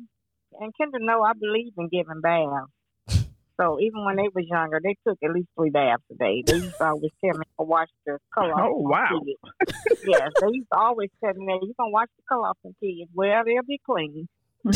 [0.60, 2.71] and Kendra know I believe in giving baths.
[3.60, 6.43] So even when they was younger, they took at least three baths a day.
[6.45, 8.53] They used to always tell me to wash the color.
[8.55, 9.19] Oh, wow.
[10.05, 12.75] yes, they used to always tell me that you gonna wash the color off on
[12.81, 13.10] kids.
[13.15, 14.27] Well, they'll be clean.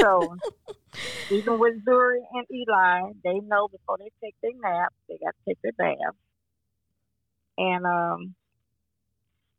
[0.00, 0.36] so
[1.30, 5.42] even with Zuri and Eli, they know before they take their nap, they got to
[5.46, 6.14] take their bath.
[7.58, 8.34] And um,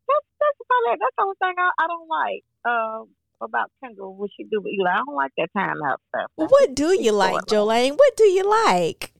[0.08, 0.98] that's that's about it.
[1.00, 4.14] That's the only thing I, I don't like uh, about Kendall.
[4.14, 6.30] What she do with Eli, I don't like that timeout stuff.
[6.36, 7.96] Well, what do you like, Jolene?
[7.96, 9.12] What do you like?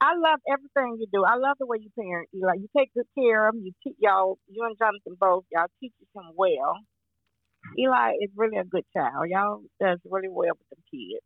[0.00, 1.24] I love everything you do.
[1.24, 2.54] I love the way you parent Eli.
[2.54, 3.62] You take good care of him.
[3.64, 6.80] You teach y'all, you and Jonathan both, y'all teaches him well.
[7.78, 9.26] Eli is really a good child.
[9.28, 11.24] Y'all does really well with the kids.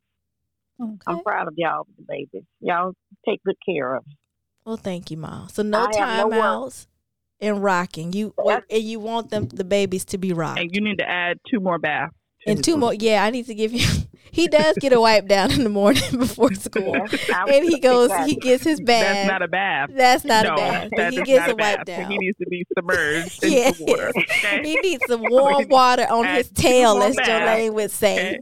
[0.80, 1.02] Okay.
[1.06, 2.46] I'm proud of y'all with the babies.
[2.60, 2.92] Y'all
[3.26, 4.04] take good care of.
[4.06, 4.16] 'em.
[4.64, 5.48] Well, thank you, Mom.
[5.48, 6.70] So no I have no
[7.40, 8.12] and rocking.
[8.12, 10.60] You That's- and you want them the babies to be rocked.
[10.60, 12.14] And you need to add two more baths.
[12.44, 12.94] To And two more.
[12.94, 13.86] Yeah, I need to give you.
[14.34, 16.92] He does get a wipe down in the morning before school,
[17.48, 18.06] and he goes.
[18.10, 18.30] exactly.
[18.30, 19.04] He gets his bath.
[19.14, 19.90] That's not a bath.
[19.94, 20.88] That's not no, a bath.
[20.90, 21.86] but that he is gets a a wipe bath.
[21.86, 22.10] down.
[22.10, 23.78] He needs to be submerged Yes.
[23.78, 24.08] into water.
[24.18, 24.62] Okay?
[24.64, 27.30] He needs some warm water on his tail, more as baths.
[27.30, 28.14] Jolene would say.
[28.16, 28.38] Okay.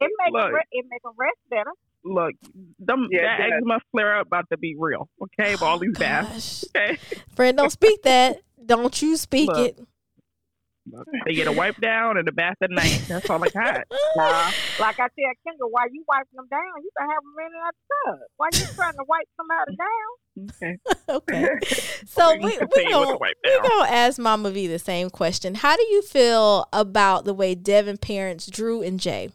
[0.00, 0.48] It make Look.
[0.48, 1.70] him re- it make him rest better.
[2.04, 2.34] Look,
[2.80, 3.54] them, Yeah, that yeah.
[3.56, 5.08] eczema flare up about to be real.
[5.22, 6.64] Okay, of all these oh, baths.
[6.76, 6.98] Okay,
[7.36, 8.40] Friend, don't speak that.
[8.64, 9.58] Don't you speak Look.
[9.58, 9.78] it.
[11.26, 13.04] They get a wipe down and a bath at night.
[13.08, 13.84] That's all I got.
[14.16, 14.50] Nah.
[14.80, 17.74] Like I tell Kendall, while you wiping them down, you can have them in that
[18.18, 18.18] tub.
[18.36, 20.48] Why you trying to wipe somebody down?
[20.48, 21.58] Okay, okay.
[22.06, 23.62] So We we can we continue with the gonna we down.
[23.68, 25.54] gonna ask Mama V the same question.
[25.56, 29.30] How do you feel about the way Devin parents Drew and Jay?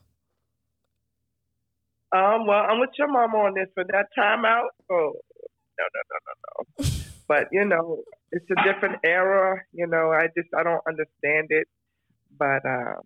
[2.13, 4.67] Um, well, I'm with your mom on this for that timeout.
[4.89, 5.13] Oh,
[5.77, 6.89] no, no, no, no, no.
[7.27, 9.61] but you know, it's a different era.
[9.73, 11.67] You know, I just I don't understand it.
[12.37, 13.01] But um,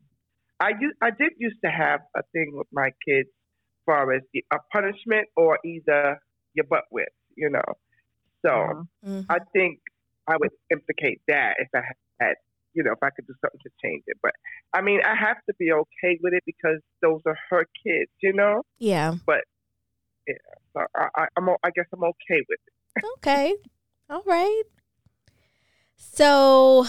[0.59, 4.21] I used I did used to have a thing with my kids, as far as
[4.53, 6.19] a punishment or either
[6.53, 7.09] your butt whip.
[7.35, 7.73] You know,
[8.41, 9.25] so Mhm.
[9.29, 9.79] I think
[10.27, 11.81] I would implicate that if I
[12.19, 12.35] had,
[12.73, 14.17] you know, if I could do something to change it.
[14.21, 14.33] But
[14.73, 18.11] I mean, I have to be okay with it because those are her kids.
[18.21, 18.61] You know.
[18.79, 19.15] Yeah.
[19.25, 19.43] But
[20.27, 20.35] yeah,
[20.73, 23.05] So I, I, I'm, I guess I'm okay with it.
[23.17, 23.55] Okay.
[24.09, 24.63] All right.
[25.97, 26.85] So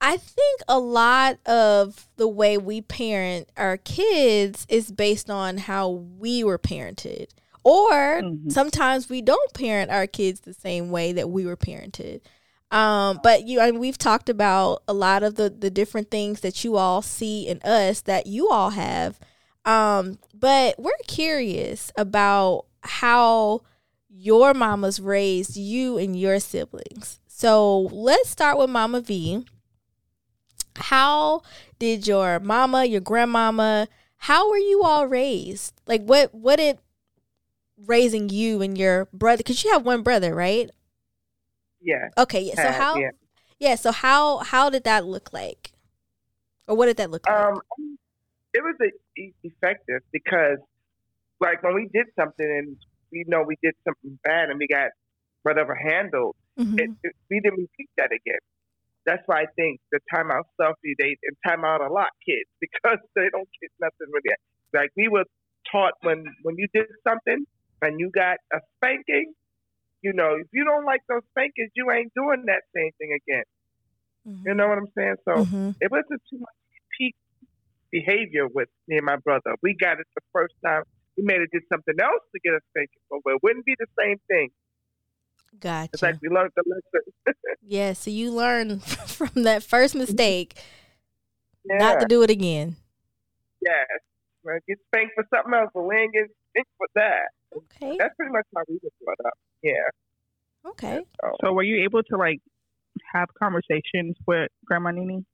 [0.00, 5.88] I think a lot of the way we parent our kids is based on how
[5.90, 7.28] we were parented.
[7.64, 8.52] Or Mhm.
[8.52, 12.20] sometimes we don't parent our kids the same way that we were parented.
[12.70, 16.64] Um, but you and we've talked about a lot of the the different things that
[16.64, 19.18] you all see in us that you all have.
[19.64, 23.62] Um, but we're curious about how
[24.08, 27.18] your mamas raised you and your siblings.
[27.36, 29.44] So let's start with Mama V.
[30.74, 31.42] How
[31.78, 35.78] did your mama, your grandmama, how were you all raised?
[35.86, 36.78] Like what what did
[37.84, 40.70] raising you and your brother cuz you have one brother, right?
[41.82, 42.08] Yeah.
[42.16, 42.54] Okay, yeah.
[42.54, 43.10] So had, how yeah.
[43.58, 45.72] yeah, so how how did that look like?
[46.66, 47.36] Or what did that look like?
[47.36, 47.60] Um,
[48.54, 48.90] it was a,
[49.42, 50.58] effective because,
[51.38, 52.78] like, when we did something and
[53.12, 54.88] we know we did something bad and we got
[55.42, 56.76] whatever handled, Mhm.
[56.76, 58.40] it, it, we didn't repeat that again.
[59.06, 61.16] That's why I think the timeout stuff, they they
[61.46, 64.36] time out a lot, kids, because they don't get nothing really.
[64.74, 65.24] Like we were
[65.72, 67.44] taught when when you did something
[67.82, 69.32] and you got a spanking,
[70.02, 73.44] you know, if you don't like those spankings, you ain't doing that same thing again.
[74.46, 75.16] You know what I'm saying?
[75.28, 75.76] So Mhm.
[75.80, 76.58] it wasn't too much
[76.98, 77.14] peak
[77.92, 79.54] behavior with me and my brother.
[79.62, 80.82] We got it the first time.
[81.16, 83.86] We made it did something else to get a spanking, but it wouldn't be the
[83.98, 84.50] same thing.
[85.60, 85.90] Gotcha.
[85.94, 87.34] It's like we learned the lesson.
[87.62, 90.60] yeah, so you learn from that first mistake
[91.64, 91.78] Yeah.
[91.78, 92.76] not to do it again.
[93.62, 93.86] Yes.
[94.44, 97.28] Well, get spanked for something else, but we ain't get spanked for that.
[97.56, 97.96] Okay.
[97.98, 99.34] That's pretty much how we were brought up.
[99.62, 99.72] Yeah.
[100.66, 101.00] Okay.
[101.20, 102.40] So, So were you able to like
[103.12, 105.24] have conversations with Grandma Nini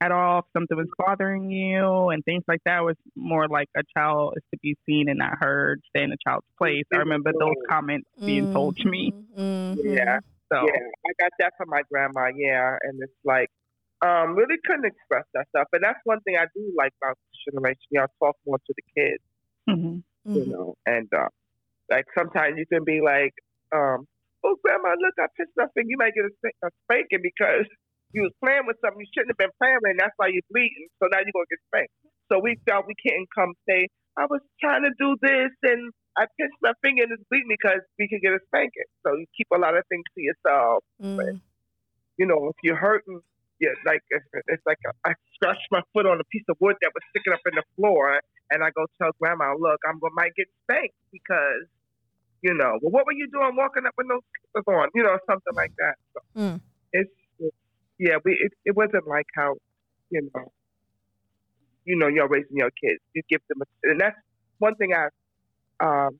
[0.00, 2.84] at all if something was bothering you and things like that?
[2.84, 6.16] Was more like a child is to be seen and not heard, stay in a
[6.26, 6.84] child's place.
[6.92, 9.12] I remember those comments being told to me.
[9.36, 9.76] Mhm.
[9.82, 10.18] yeah.
[10.52, 10.80] So Yeah.
[11.08, 12.28] I got that from my grandma.
[12.34, 12.76] Yeah.
[12.82, 13.48] And it's like,
[14.02, 15.68] um, really couldn't express that stuff.
[15.72, 17.80] And that's one thing I do like about this generation.
[17.90, 19.22] Y'all talk more to the kids.
[19.68, 20.02] mhm.
[20.26, 20.48] you Mhm.
[20.48, 20.74] know.
[20.86, 21.28] And uh,
[21.90, 23.32] like sometimes you can be like,
[23.72, 24.06] um,
[24.42, 25.88] "Oh, grandma, look, I pissed my finger.
[25.88, 27.66] You might get a, a spanking because
[28.14, 30.46] you was playing with something you shouldn't have been playing with, and that's why you're
[30.50, 30.88] bleeding.
[31.02, 31.94] So now you're gonna get spanked."
[32.30, 36.26] So we felt we can't come say, "I was trying to do this and I
[36.38, 38.88] pissed my finger and it's bleeding," because we can get a spanking.
[39.02, 40.84] So you keep a lot of things to yourself.
[41.02, 41.42] Mhm.
[42.16, 43.20] You know, if you're hurting.
[43.60, 47.02] Yeah, like it's, like I scratched my foot on a piece of wood that was
[47.10, 50.48] sticking up in the floor, and I go tell grandma, "Look, I'm gonna might get
[50.64, 51.68] spanked because,
[52.42, 54.88] you know, well, what were you doing walking up with no slippers on?
[54.92, 56.60] You know, something like that." So Mm.
[56.92, 57.14] it's
[57.98, 59.54] yeah, we it, it wasn't like how,
[60.10, 60.52] you know,
[61.84, 63.00] you know you're raising your kids.
[63.14, 64.16] You give them, a, and that's
[64.58, 65.08] one thing I
[65.80, 66.18] um,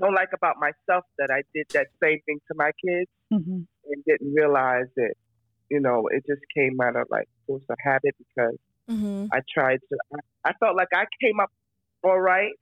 [0.00, 3.60] don't like about myself that I did that same thing to my kids Mm-hmm.
[3.92, 5.14] and didn't realize it.
[5.68, 8.56] You know, it just came out of like it was a habit because
[8.90, 9.26] Mm-hmm.
[9.34, 9.98] I tried to.
[10.14, 11.50] I, I felt like I came up
[12.02, 12.52] all right.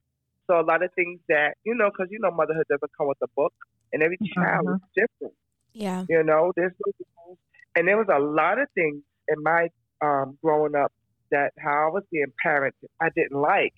[0.48, 3.18] So a lot of things that you know, because you know, motherhood doesn't come with
[3.22, 3.54] a book,
[3.92, 5.34] and every child is different.
[5.72, 6.04] Yeah.
[6.08, 7.38] You know, there's no.
[7.76, 9.68] And there was a lot of things in my
[10.02, 10.92] um, growing up
[11.30, 13.72] that how I was being parented, I didn't like,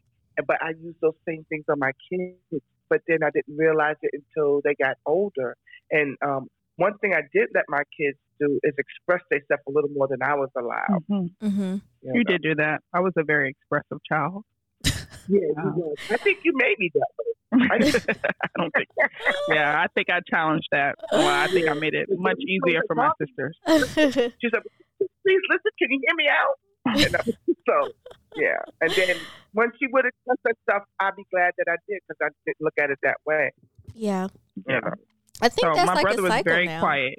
[0.47, 2.63] but I used those same things on my kids.
[2.91, 5.57] But then I didn't realize it until they got older.
[5.91, 9.91] And um, one thing I did let my kids do is express themselves a little
[9.91, 11.03] more than I was allowed.
[11.11, 11.47] Mm-hmm.
[11.47, 11.75] Mm-hmm.
[12.03, 12.81] You, You did do that.
[12.95, 14.45] I was a very expressive child.
[15.29, 15.41] Yeah.
[15.41, 17.25] you I think you made me that way.
[17.53, 18.89] I don't think.
[19.49, 20.97] Yeah, I think I challenged that.
[21.13, 23.57] Well, I think I made it much easier for my sisters.
[23.67, 24.63] She said,
[24.99, 25.73] "Please listen.
[25.79, 27.21] Can you hear me out?" You know?
[27.69, 27.93] so,
[28.37, 28.59] yeah.
[28.81, 29.17] And then
[29.53, 32.61] when she would express that stuff, I'd be glad that I did because I didn't
[32.61, 33.51] look at it that way.
[33.95, 34.29] yeah.
[34.67, 34.81] Yeah.
[35.41, 36.81] I think So that's my like brother a was very now.
[36.81, 37.19] quiet.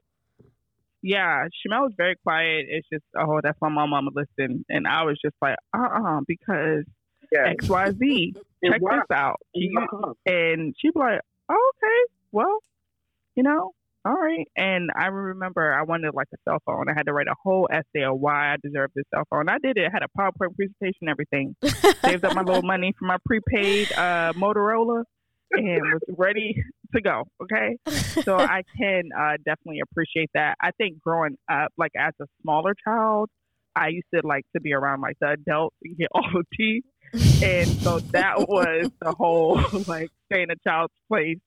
[1.02, 2.66] Yeah, Shemel was very quiet.
[2.68, 4.08] It's just, oh, that's why my mom.
[4.08, 6.84] I'm listen, and I was just like, uh, uh because
[7.32, 7.50] Yeah.
[7.50, 8.34] X, Y, Z.
[8.66, 9.08] Check worked.
[9.10, 9.38] this out.
[9.54, 9.72] It
[10.26, 12.60] and she'd be like, oh, okay, well,
[13.36, 13.72] you know,
[14.06, 14.48] all right.
[14.56, 16.90] And I remember I wanted like a cell phone.
[16.90, 19.50] I had to write a whole essay of why I deserved this cell phone.
[19.50, 19.88] I did it.
[19.88, 21.56] I had a PowerPoint presentation, everything.
[22.04, 25.04] Saved up my little money for my prepaid uh, Motorola
[25.52, 26.64] and was ready
[26.96, 27.24] to go.
[27.44, 27.78] Okay.
[28.24, 30.56] So I can uh, definitely appreciate that.
[30.62, 33.30] I think growing up, like as a smaller child,
[33.76, 36.84] I used to like to be around like the adults and get all the tea.
[37.14, 39.56] And so that was the whole
[39.88, 41.38] like stay in a child's place.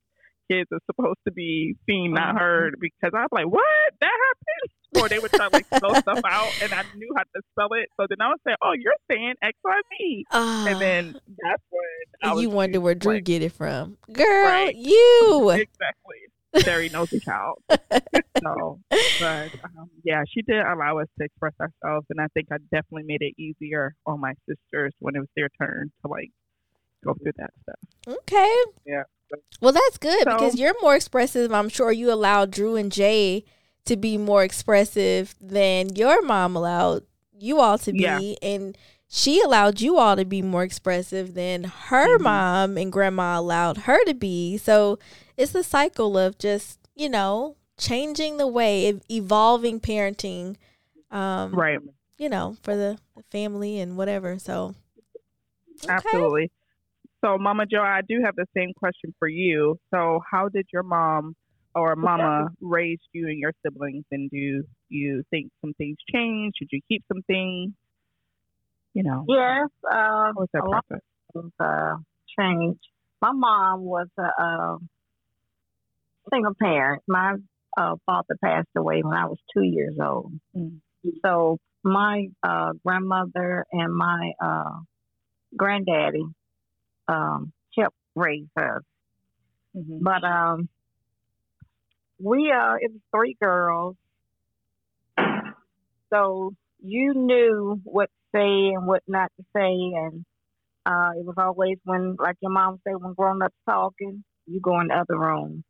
[0.50, 3.62] Kids are supposed to be seen, not heard, because I'm like, what?
[4.00, 5.02] That happened?
[5.02, 7.68] Or they would try to like spell stuff out, and I knew how to spell
[7.72, 7.88] it.
[7.98, 10.24] So then I would say, oh, you're saying X, Y, Z.
[10.32, 13.96] Ah, And then that's when I was you wonder where Drew like, get it from,
[14.12, 14.44] girl.
[14.44, 14.74] Right.
[14.76, 15.50] You.
[15.50, 16.16] exactly.
[16.64, 17.58] Very nosy child.
[17.70, 22.56] so, but um, yeah, she did allow us to express ourselves, and I think I
[22.70, 26.30] definitely made it easier on my sisters when it was their turn to like
[27.04, 28.16] go through that stuff.
[28.22, 28.54] Okay.
[28.86, 29.02] Yeah.
[29.60, 31.52] Well, that's good So- because you're more expressive.
[31.52, 33.44] I'm sure you allowed Drew and Jay
[33.86, 37.02] to be more expressive than your mom allowed
[37.36, 38.20] you all to be, Yeah.
[38.42, 38.76] and
[39.14, 42.22] she allowed you all to be more expressive than her Mhm.
[42.22, 44.56] mom and grandma allowed her to be.
[44.56, 44.98] So
[45.36, 50.56] it's a cycle of just you know changing the way, evolving parenting.
[51.10, 51.78] Um, Right.
[52.16, 54.38] You know, for the, the family and whatever.
[54.38, 54.74] So
[55.84, 55.92] okay.
[55.92, 56.50] Absolutely.
[57.24, 59.78] So, Mama Joe, I do have the same question for you.
[59.92, 61.36] So, how did your mom
[61.74, 64.04] or mama raise you and your siblings?
[64.10, 66.56] And do you think some things changed?
[66.60, 67.72] Did you keep some things?
[68.94, 71.04] You know, Yes, uh, what was a lot process?
[71.34, 71.96] of uh,
[72.38, 72.78] change.
[73.20, 74.76] My mom was a, uh
[76.32, 77.02] single parent.
[77.08, 77.34] My
[77.76, 80.32] uh, father passed away when I was two years old.
[80.56, 80.80] Mm.
[81.24, 84.78] So my uh, grandmother and my uh,
[85.56, 86.24] granddaddy
[87.08, 88.82] um, helped raise us.
[89.76, 89.98] Mhm.
[90.02, 90.68] But um,
[92.20, 93.96] we uh, it was three girls,
[96.12, 96.52] so
[96.84, 100.24] you knew what say and what not to say, and
[100.84, 104.80] uh, it was always when, like your mom said, when grown ups talking, you go
[104.80, 105.64] in the other room.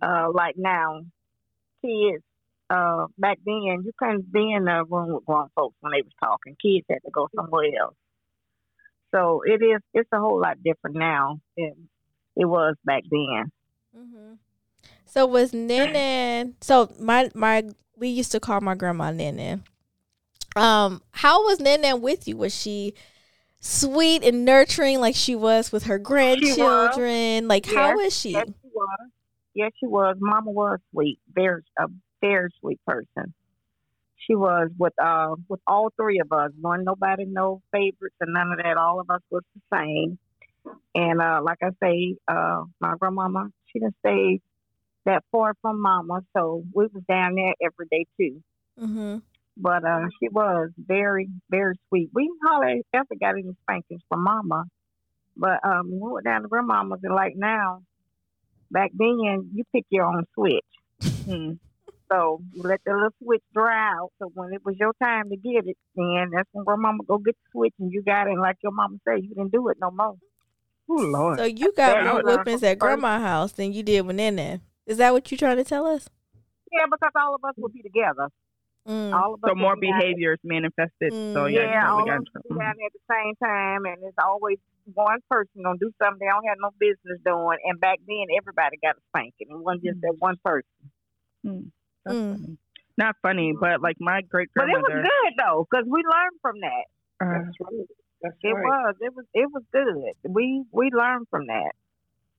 [0.00, 1.00] Uh, like now,
[1.82, 2.22] kids.
[2.70, 6.12] Uh, back then, you couldn't be in the room with grown folks when they was
[6.22, 6.56] talking.
[6.62, 7.94] Kids had to go somewhere else.
[9.14, 9.80] So it is.
[9.92, 11.88] It's a whole lot different now than
[12.36, 13.52] it was back then.
[13.94, 14.34] hmm
[15.04, 16.54] So was Nene?
[16.62, 17.64] So my my
[17.96, 19.62] we used to call my grandma Nene.
[20.56, 22.36] Um, how was Nan Nan with you?
[22.36, 22.94] Was she
[23.60, 27.48] sweet and nurturing like she was with her grandchildren?
[27.48, 28.32] Like how was she?
[28.32, 29.10] Yes, she was.
[29.54, 30.16] Yes, she was.
[30.20, 31.18] Mama was sweet.
[31.32, 31.86] Very a
[32.20, 33.34] very sweet person.
[34.16, 36.50] She was with uh with all three of us.
[36.60, 38.76] One nobody no favorites and none of that.
[38.76, 40.18] All of us was the same.
[40.94, 44.40] And uh like I say, uh my grandmama, she didn't stay
[45.04, 48.42] that far from mama, so we was down there every day too.
[48.80, 49.18] Mm-hmm.
[49.56, 52.10] But uh she was very, very sweet.
[52.14, 54.64] We hardly ever got any spankings from mama.
[55.36, 57.82] But um we went down to grandmama's and like now,
[58.70, 60.64] back then you pick your own switch.
[61.24, 61.52] Hmm.
[62.10, 64.10] So you let the little switch dry out.
[64.18, 67.34] So when it was your time to get it, then that's when grandmama go get
[67.34, 68.32] the switch and you got it.
[68.32, 70.16] And like your mama said, you didn't do it no more.
[70.90, 71.38] Oh Lord.
[71.38, 74.16] So you got Yeah, more I was whoopings at grandma's house than you did with
[74.16, 74.60] Nene.
[74.84, 76.10] Is that what you're trying to tell us?
[76.70, 78.28] Yeah, because all of us would be together.
[78.88, 79.14] Mm.
[79.14, 81.12] All of us So more will be down there- behaviors manifested.
[81.12, 81.52] So Mm.
[81.52, 83.84] yeah, Yeah, you all of got us in will be down at the same time,
[83.86, 84.58] and it's always
[84.94, 87.58] one person gonna do something they don't have no business doing.
[87.64, 89.48] And back then, everybody got a spanking.
[89.50, 90.90] It wasn't just that one person.
[91.46, 91.70] Mm.
[92.04, 92.32] That's Mm.
[92.40, 92.58] funny.
[92.98, 94.82] Not funny, but like my great grandmother.
[94.82, 96.84] But it was good though, because we learned from that.
[97.20, 97.86] Uh, That's right.
[98.20, 98.64] That's It right.
[98.64, 98.94] was.
[99.00, 99.24] It was.
[99.34, 100.32] It was good.
[100.32, 101.72] We we learned from that,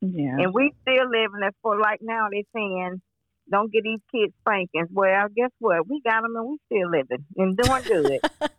[0.02, 0.38] yeah.
[0.40, 2.28] and we still living it for like now.
[2.30, 3.02] They saying,
[3.50, 4.90] don't get these kids spankings.
[4.92, 5.88] Well, guess what?
[5.90, 8.20] We got them, and we still living and doing good.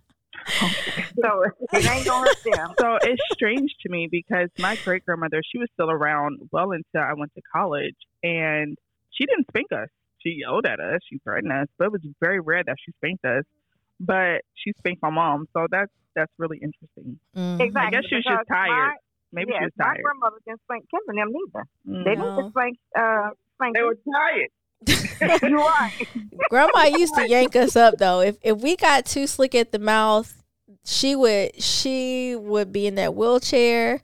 [1.22, 2.70] so it ain't gonna hurt them.
[2.78, 7.00] so it's strange to me because my great grandmother, she was still around well until
[7.00, 8.76] I went to college, and
[9.10, 9.88] she didn't spank us.
[10.22, 13.24] She yelled at us, she threatened us, but it was very rare that she spanked
[13.24, 13.44] us.
[14.00, 17.18] But she spanked my mom, so that's that's really interesting.
[17.36, 17.60] Mhm.
[17.60, 17.88] Exactly.
[17.88, 18.68] I guess she was just tired.
[18.68, 18.94] My,
[19.32, 19.86] Maybe yes, she was tired.
[19.88, 20.02] my tired.
[20.04, 21.64] grandmother didn't spank Kim and them neither.
[21.88, 22.04] Mm.
[22.04, 22.36] They No.
[22.36, 22.78] didn't spank.
[22.96, 23.74] Uh, spank.
[23.76, 24.48] They were tired.
[26.50, 28.20] Grandma used to yank us up though.
[28.20, 30.42] If if we got too slick at the mouth,
[30.84, 34.02] she would she would be in that wheelchair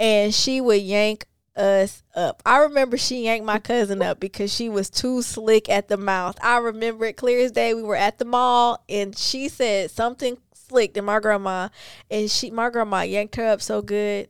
[0.00, 2.42] and she would yank us up.
[2.44, 6.36] I remember she yanked my cousin up because she was too slick at the mouth.
[6.42, 7.72] I remember it clear as day.
[7.74, 11.68] We were at the mall and she said something slick to my grandma
[12.10, 14.28] and she my grandma yanked her up so good.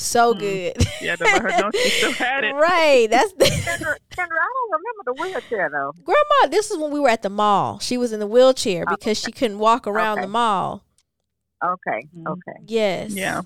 [0.00, 0.38] So Mm.
[0.38, 0.76] good.
[1.02, 2.52] Yeah, to let her know she still had it.
[2.54, 3.08] right.
[3.10, 5.92] That's the Kendra, Kendra, I don't remember the wheelchair though.
[6.04, 7.80] Grandma, this is when we were at the mall.
[7.80, 10.26] She was in the wheelchair Oh, because she couldn't walk around Okay.
[10.26, 10.84] the mall.
[11.64, 12.06] Okay.
[12.16, 12.26] Mhm.
[12.28, 12.60] Okay.
[12.66, 13.10] Yes.
[13.12, 13.42] Yeah.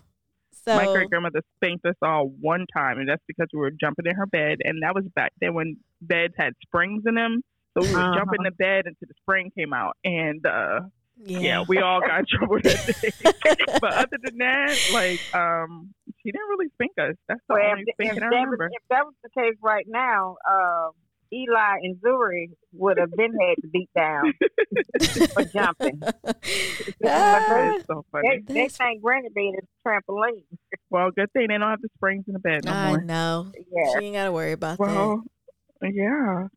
[0.52, 4.06] So my great grandmother spanked us all one time, and that's because we were jumping
[4.06, 7.42] in her bed, and that was back then when beds had springs in them.
[7.76, 8.34] So we would jump Uh-huh.
[8.38, 10.80] in the bed until the spring came out, and uh,
[11.24, 11.38] yeah.
[11.40, 13.74] yeah, we all got in trouble that day.
[13.80, 15.92] but other than that, like, um,
[16.22, 17.16] she didn't really spank us.
[17.28, 18.66] That's the Well, only if, if, spanking I that was, remember.
[18.72, 20.88] if that was the case right now, uh,
[21.32, 24.32] Eli and Zuri would have been had to beat down
[25.34, 26.00] for jumping.
[27.04, 28.40] Ah, so They, funny.
[28.46, 30.44] they That's- think granny bed is a trampoline.
[30.90, 33.00] Well, good thing they don't have the springs in the bed no I more.
[33.02, 33.52] know.
[33.56, 33.98] Yeah.
[33.98, 35.22] She ain't got to worry about that.
[35.82, 36.48] Yeah.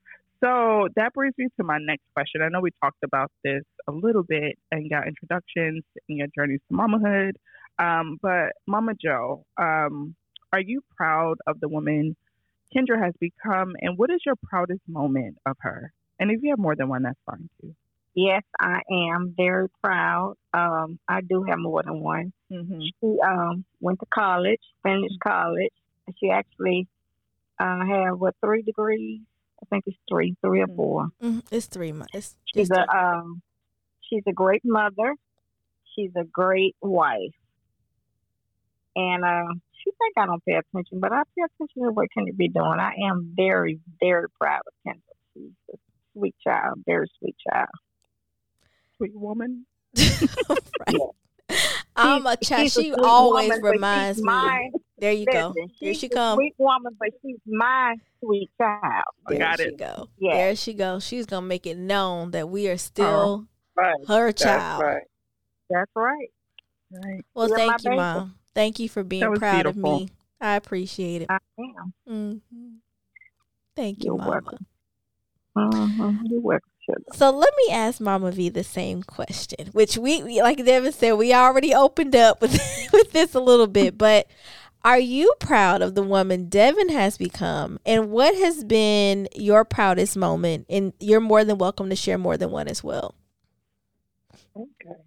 [0.43, 2.41] So that brings me to my next question.
[2.41, 6.59] I know we talked about this a little bit and got introductions in your journeys
[6.69, 7.31] to mamahood.
[7.79, 10.15] Um, but Mama Joe, um,
[10.53, 12.15] are you proud of the woman
[12.75, 15.91] Kendra has become, and what is your proudest moment of her?
[16.19, 17.75] And if you have more than one, that's fine too.
[18.15, 20.35] Yes, I am very proud.
[20.53, 22.31] Um, I do have more than one.
[22.51, 22.79] Mm-hmm.
[22.81, 25.73] She um, went to college, finished college.
[26.19, 26.87] She actually
[27.59, 29.19] uh, had what three degrees?
[29.61, 30.75] I think it's three, three or Mm.
[30.75, 31.07] four.
[31.21, 31.43] Mhm.
[31.51, 32.35] It's three months.
[32.53, 33.41] She's a um,
[34.09, 35.15] she's a great mother.
[35.95, 37.33] She's a great wife,
[38.95, 42.35] and uh, she think I don't pay attention, but I pay attention to what Kendra
[42.35, 42.79] be doing.
[42.79, 44.99] I am very, very proud of Kendra.
[45.33, 45.77] She's a
[46.13, 47.69] sweet child, very sweet child.
[48.97, 49.65] Sweet woman.
[50.49, 50.95] right.
[51.95, 52.63] I'm a child.
[52.63, 54.23] She's a She always woman, reminds me.
[54.25, 55.49] my- There you go.
[55.55, 56.35] Listen, Here she's she comes.
[56.37, 59.03] Sweet woman, but she's my sweet child.
[59.27, 59.77] I There got she it.
[59.77, 60.09] go.
[60.17, 60.33] Yeah.
[60.35, 61.05] There she goes.
[61.05, 63.93] She's gonna make it known that we are still Right.
[64.07, 64.81] her That's child.
[64.81, 65.03] right.
[65.69, 66.27] That's right.
[66.91, 67.25] Right.
[67.33, 67.97] Well, You're thank you, baby.
[67.97, 68.35] mom.
[68.55, 69.95] Thank you for being proud beautiful.
[69.95, 70.09] of me.
[70.41, 71.29] I appreciate it.
[71.29, 71.93] I am.
[72.07, 72.35] hmm
[73.75, 74.31] Thank you, You're mama.
[74.31, 74.65] welcome.
[75.57, 76.25] Mm-hmm.
[76.29, 76.61] You're welcome.
[77.13, 81.13] So let me ask Mama V the same question, which we, we- like Devin said,
[81.13, 82.53] we already opened up with
[82.93, 83.97] with this a little bit.
[83.97, 84.27] But
[84.83, 90.15] are you proud of the woman Devin has become, and what has been your proudest
[90.17, 90.67] moment?
[90.69, 93.15] And you're more than welcome to share more than one as well.
[94.55, 94.99] Okay.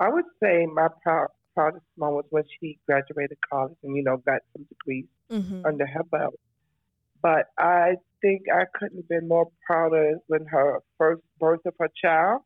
[0.00, 4.16] I would say my proud, proudest moment was when she graduated college and, you know,
[4.18, 5.64] got some degrees Mm-hmm.
[5.64, 6.34] under her belt.
[7.22, 11.88] But I think I couldn't have been more prouder when her first birth of her
[12.02, 12.42] child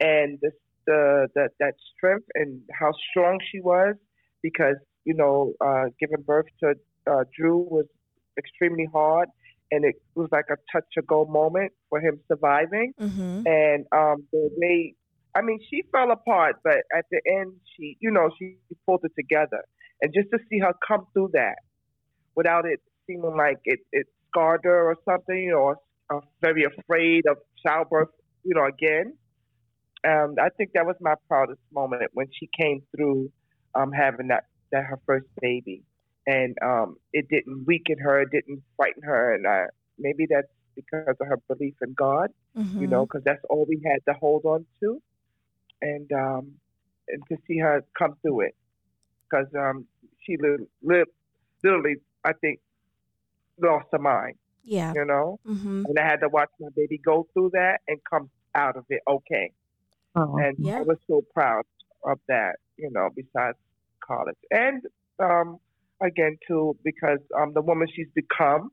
[0.00, 0.50] and the,
[0.86, 3.94] the, the that strength and how strong she was
[4.42, 6.74] because, you know, uh, giving birth to
[7.10, 7.86] uh, Drew was
[8.38, 9.28] extremely hard
[9.70, 13.42] and it was like a touch or go moment for him surviving Mm-hmm.
[13.46, 14.94] and um the way
[15.34, 18.56] I mean she fell apart, but at the end she you know she
[18.86, 19.62] pulled it together,
[20.02, 21.56] and just to see her come through that
[22.34, 25.76] without it seeming like it it scarred her or something, you know, or,
[26.10, 28.08] or very afraid of childbirth,
[28.44, 29.14] you know, again.
[30.06, 33.30] Um, I think that was my proudest moment when she came through
[33.74, 35.82] um, having that that her first baby,
[36.26, 39.66] and um, it didn't weaken her, it didn't frighten her, and I,
[39.98, 42.80] maybe that's because of her belief in God Mm-hmm.
[42.80, 45.00] you know, because that's all we had to hold on to,
[45.90, 46.44] and um,
[47.08, 48.54] and to see her come through it,
[49.24, 49.86] because um,
[50.22, 51.12] she li- li-
[51.62, 52.58] literally, I think,
[53.60, 54.92] lost her mind, yeah.
[54.94, 55.84] you know, Mm-hmm.
[55.86, 59.02] and I had to watch my baby go through that and come out of it
[59.06, 59.52] okay.
[60.16, 60.36] Oh.
[60.38, 60.78] And Yeah.
[60.78, 61.64] I was so proud
[62.04, 63.58] of that, you know, besides
[64.08, 64.40] college.
[64.50, 64.82] And
[65.18, 65.58] um,
[66.00, 68.70] again, too, because um, the woman she's become,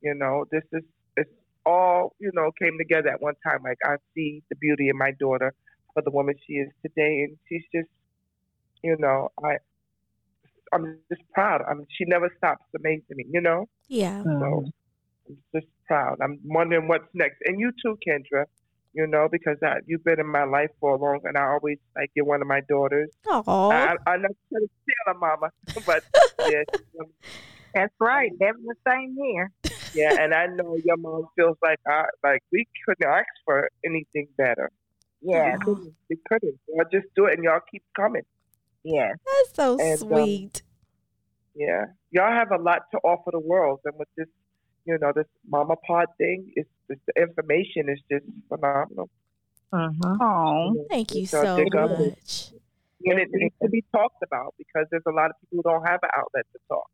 [0.00, 0.84] you know, this is,
[1.16, 1.30] it's
[1.66, 3.60] all, you know, came together at one time.
[3.64, 5.52] Like, I see the beauty in my daughter
[5.94, 7.26] for the woman she is today.
[7.26, 7.88] And she's just,
[8.82, 9.56] you know, I,
[10.72, 11.62] I'm just proud.
[11.68, 11.86] I'm.
[11.96, 13.66] she never stops amazing me, you know?
[13.88, 14.22] Yeah.
[14.22, 14.64] So
[15.28, 16.18] I'm just proud.
[16.22, 17.38] I'm wondering what's next.
[17.44, 18.44] And you too, Kendra,
[18.92, 21.78] you know, because I, you've been in my life for a long and I always
[21.96, 23.10] like you're one of my daughters.
[23.26, 23.70] Oh.
[23.70, 25.50] I, I, I'm not trying to steal her, mama,
[25.86, 26.04] but
[26.48, 26.62] yeah,
[27.74, 28.32] That's right.
[28.38, 29.52] That's the same here.
[29.94, 34.28] yeah, and I know your mom feels like I, like we couldn't ask for anything
[34.36, 34.70] better.
[35.22, 35.86] Yes, Oh.
[36.08, 36.58] We couldn't.
[36.68, 38.22] Y'all just do it and y'all keep coming.
[38.82, 39.12] Yeah.
[39.26, 40.62] That's so And, um, sweet.
[41.54, 41.86] Yeah.
[42.10, 43.80] Y'all have a lot to offer the world.
[43.84, 44.28] And with this,
[44.86, 49.08] you know, this Mama Pod thing, it's just, the information is just phenomenal.
[49.72, 50.22] Mm-hmm.
[50.22, 51.90] Oh, Thank you So so dig up.
[51.98, 52.50] much.
[53.06, 55.88] And it needs to be talked about because there's a lot of people who don't
[55.88, 56.90] have an outlet to talk.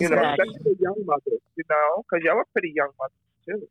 [0.00, 0.28] You know, Absolutely.
[0.30, 3.68] especially the young mothers, you know, because y'all are pretty young mothers too.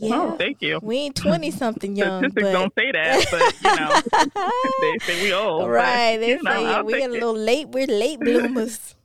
[0.00, 0.14] Yeah.
[0.14, 0.80] oh, thank you.
[0.82, 2.20] We ain't 20 something young.
[2.22, 2.52] Statistics but...
[2.52, 5.62] don't say that, but you know, they say we old.
[5.62, 6.16] but, right.
[6.16, 7.20] They you know, say we take get a it.
[7.20, 7.68] little late.
[7.68, 8.94] We're late bloomers.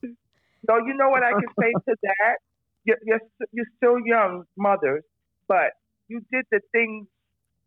[0.67, 2.35] So you know what I can say to that?
[2.85, 3.19] You're, you're,
[3.51, 5.03] you're still young mothers,
[5.47, 5.73] but
[6.07, 7.05] you did the things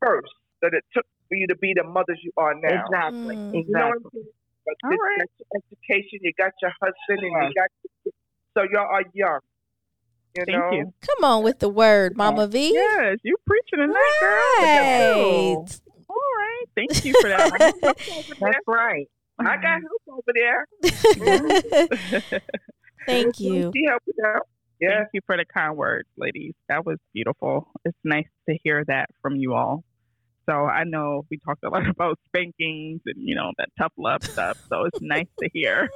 [0.05, 2.83] first that it took for you to be the mothers you are now.
[2.85, 3.37] Exactly.
[3.37, 3.55] Mm.
[3.55, 4.27] You know what I'm saying?
[4.67, 5.19] But All this, right.
[5.19, 7.49] got your education, you got your husband, and Right.
[7.49, 7.71] you got
[8.03, 8.13] your,
[8.55, 9.41] so y'all are young.
[10.37, 10.93] You Thank know, you.
[11.01, 12.73] Come on with the word, Mama V.
[12.73, 14.43] Yes, you preaching tonight, girl.
[14.59, 15.59] Look at you.
[15.59, 15.81] Right.
[16.09, 16.65] All right.
[16.75, 17.75] Thank you for that.
[18.41, 19.07] That's right.
[19.41, 19.87] I got mm-hmm.
[19.87, 20.67] help over there.
[23.07, 23.73] Thank you.
[23.75, 24.49] She helping out.
[24.81, 26.55] Yeah, Thank you for the kind words, ladies.
[26.69, 27.69] That was beautiful.
[27.85, 29.83] It's nice to hear that from you all.
[30.49, 34.25] So I know we talked a lot about spankings and you know that tough love
[34.25, 34.59] stuff.
[34.69, 35.91] So it's nice to hear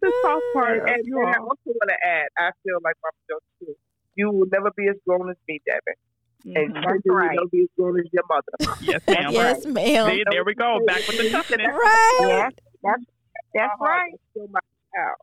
[0.00, 2.78] the soft part and, of and, you and I also want to add, I feel
[2.82, 3.76] like my feels too.
[4.16, 6.84] You will never be as grown as me, Devin, and Mhm.
[6.84, 7.34] Cindy will right.
[7.34, 8.76] never be as grown as your mother.
[8.80, 9.32] Yes, ma'am.
[9.32, 10.10] Yes, ma'am.
[10.10, 10.80] See, there we go.
[10.86, 11.58] Back with the toughness.
[11.66, 12.18] Right.
[12.22, 13.04] Yes, that's
[13.54, 14.12] that's My right.
[14.30, 14.60] still my
[14.94, 15.16] child.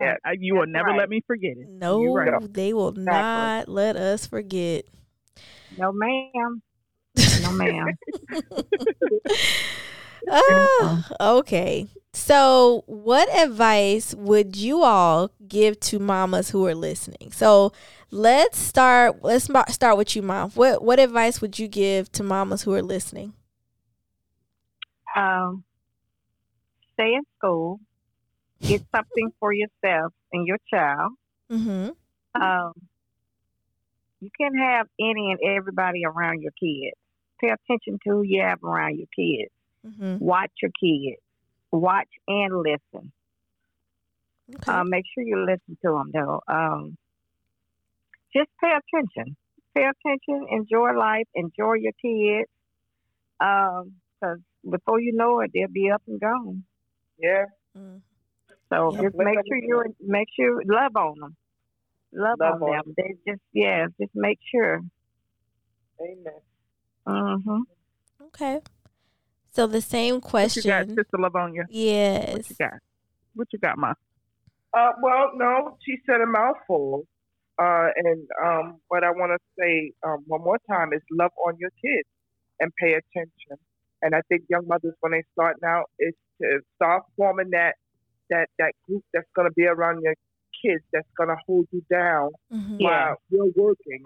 [0.00, 0.32] Yeah.
[0.38, 0.98] You will never right.
[0.98, 1.68] let me forget it.
[1.68, 2.52] No, right.
[2.52, 4.84] they will not let us forget.
[5.76, 6.62] No, ma'am.
[7.42, 7.86] No, ma'am.
[10.30, 11.86] Ah, okay.
[12.18, 17.32] So, what advice would you all give to mamas who are listening?
[17.32, 17.72] So,
[18.10, 19.22] let's start.
[19.22, 20.50] Let's start with you, mom.
[20.50, 23.34] What what advice would you give to mamas who are listening?
[25.18, 25.64] um,
[26.94, 27.80] stay in school.
[28.60, 31.12] Get something for yourself and your child.
[31.50, 31.90] Mm-hmm.
[32.40, 32.72] Um,
[34.20, 36.96] you can have any and everybody around your kids.
[37.40, 39.52] Pay attention to who you have around your kids.
[39.86, 40.24] Mm-hmm.
[40.24, 41.22] Watch your kids.
[41.72, 43.12] Watch and listen.
[44.54, 44.72] Okay.
[44.72, 46.40] Uh, make sure you listen to them, though.
[46.48, 46.96] Um,
[48.34, 49.36] just pay attention.
[49.74, 50.46] Pay attention.
[50.50, 51.26] Enjoy life.
[51.34, 52.50] Enjoy your kids.
[53.38, 54.38] Because
[54.68, 56.64] before you know it, they'll be up and gone.
[57.18, 57.44] Yeah,
[57.76, 58.00] Mm.
[58.70, 59.02] So Yeah.
[59.02, 61.36] just make sure you make sure love on them.
[62.12, 62.94] Love, Love on on them.
[62.96, 64.80] They just yeah, just make sure.
[66.00, 66.40] amen.
[67.06, 67.62] hmm
[68.26, 68.60] Okay.
[69.50, 70.88] So the same What you got, question.
[70.88, 71.64] Sister Lavonia?
[71.70, 72.32] Yes.
[72.36, 72.72] What you got?
[73.34, 73.94] What you got, Ma?
[74.74, 77.04] Uh, well, no, she said a mouthful.
[77.60, 81.56] Uh, and um, what I want to say um, one more time is love on
[81.58, 82.08] your kids
[82.60, 83.56] and pay attention.
[84.02, 87.74] And I think young mothers, when they start now, is to start forming that
[88.30, 90.14] that that group that's going to be around your
[90.62, 92.76] kids, that's going to hold you down Mhm.
[92.78, 92.86] Yeah.
[93.08, 94.04] while you're working.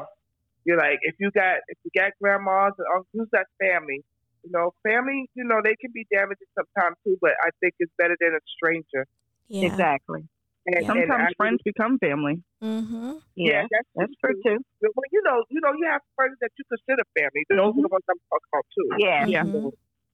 [0.65, 4.03] You're like, if you got if you got grandmas and uncles, that's family.
[4.45, 5.31] You know, family.
[5.35, 8.41] You know, they can be damaging sometimes too, but I think it's better than a
[8.57, 9.07] stranger.
[9.49, 9.67] Yeah.
[9.69, 10.25] Exactly.
[10.67, 12.43] And, and Sometimes I- friends become family.
[12.63, 13.13] Mm-hmm.
[13.35, 14.59] Yeah, that's, that's true too.
[14.81, 17.43] Well, you know, you know, you have friends that you consider family.
[17.51, 18.89] Those are the ones I'm talking about too.
[18.99, 19.27] Yeah.
[19.27, 19.43] Yeah.
[19.45, 19.73] Mhm.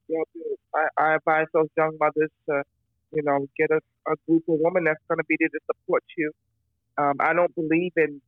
[0.09, 2.63] You know, I, I advise those young mothers to,
[3.13, 6.03] you know, get a, a group of women that's going to be there to support
[6.17, 6.33] you.
[6.97, 8.21] Um, I don't believe in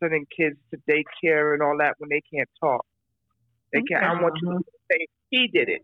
[0.00, 2.84] sending kids to daycare and all that when they can't talk.
[3.72, 4.02] They can't.
[4.04, 5.82] I want you to say he did it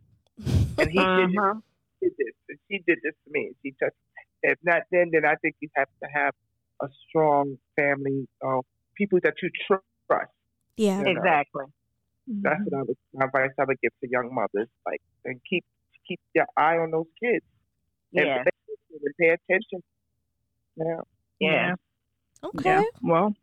[0.78, 1.54] and he did, it, Uh-huh.
[2.02, 3.46] did this and she did this to me.
[3.46, 3.96] And she touched.
[4.42, 6.34] If not, then then I think you have to have
[6.82, 8.64] a strong family of
[8.96, 10.30] people that you trust.
[10.76, 10.98] Yeah.
[10.98, 11.10] you know.
[11.12, 11.64] Exactly.
[12.28, 14.68] That's what I would my advice I would give to young mothers.
[14.84, 15.64] Like and keep
[16.06, 17.44] keep your eye on those kids.
[18.14, 18.42] And Yeah.
[18.44, 18.50] pay-
[19.04, 19.82] and pay attention.
[20.76, 21.00] Yeah.
[21.40, 21.74] Yeah.
[22.44, 22.68] Okay.
[22.70, 22.82] Yeah.
[23.02, 23.34] Well,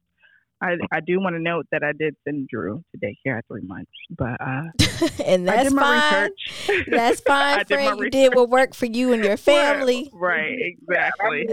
[0.64, 3.62] I I do want to note that I did send Drew to daycare at three
[3.62, 4.64] months, but uh,
[5.26, 6.30] and I that's did my fine.
[6.68, 6.88] research.
[6.90, 8.00] That's fine, I did my friend.
[8.00, 10.10] You did what worked for you and your family.
[10.14, 11.48] Right, exactly.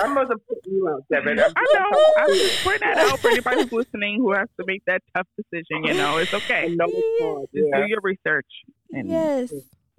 [0.00, 1.38] I must have put you out, Devin.
[1.38, 2.04] I'm know.
[2.18, 5.26] I'm just pointing that out for anybody who's listening who has to make that tough
[5.36, 5.84] decision.
[5.84, 6.68] You know, it's okay.
[6.74, 7.46] know it's hard.
[7.54, 7.80] Just Yeah.
[7.82, 8.46] do your research
[8.92, 9.52] and yes.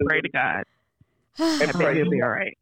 [0.04, 0.64] pray to God.
[1.38, 1.96] And think pray.
[1.98, 2.58] you'll be all right.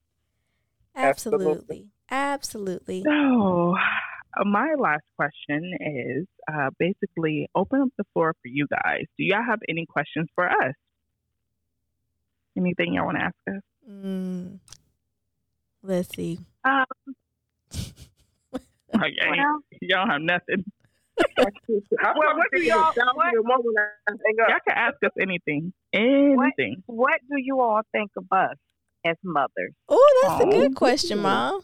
[0.94, 1.86] Absolutely.
[2.10, 3.02] Absolutely.
[3.02, 3.78] So, uh,
[4.44, 9.04] my last question is uh, basically open up the floor for you guys.
[9.18, 10.74] Do y'all have any questions for us?
[12.56, 13.62] Anything y'all want to ask us?
[13.90, 14.58] Mm.
[15.82, 16.38] Let's see.
[16.64, 16.84] Um,
[17.72, 20.64] okay, Well, y'all have nothing.
[21.38, 21.46] Well,
[22.16, 25.72] Well, what do y'all- what- Y'all can ask us anything.
[25.92, 26.82] Anything.
[26.86, 28.56] what do you all think of us
[29.04, 29.72] as mothers?
[29.88, 30.50] Oh, that's a Oh.
[30.50, 31.62] good question, Mom.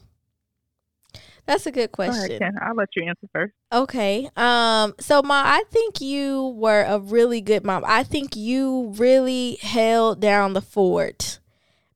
[1.47, 2.57] That's a good Go ahead, question.
[2.61, 3.53] I'll let you answer first.
[3.73, 4.29] Okay.
[4.37, 7.85] Um, so Ma, I think you were a really good mom.
[7.87, 11.41] I think you really held down the fort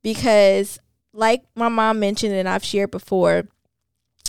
[0.02, 0.78] because
[1.12, 3.48] like my mom mentioned and I've shared before,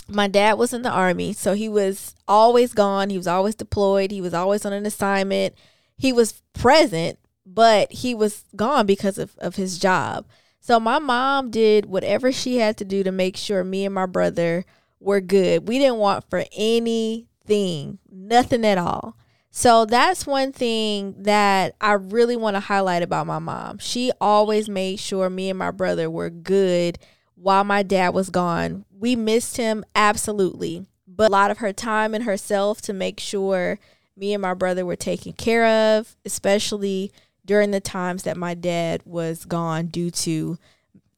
[0.08, 4.10] my dad was in the army, so he was always gone, he was always deployed,
[4.10, 5.54] he was always on an assignment.
[5.96, 10.26] He was present, but he was gone because of, of his job.
[10.60, 14.06] So my mom did whatever she had to do to make sure me and my
[14.06, 14.64] brother
[15.00, 15.68] were good.
[15.68, 19.16] We didn't want for anything, nothing at all.
[19.50, 23.78] So that's one thing that I really want to highlight about my mom.
[23.78, 26.98] She always made sure me and my brother were good
[27.34, 28.84] while my dad was gone.
[28.90, 33.78] We missed him absolutely, but a lot of her time and herself to make sure
[34.16, 37.12] me and my brother were taken care of, especially
[37.44, 40.58] during the times that my dad was gone due to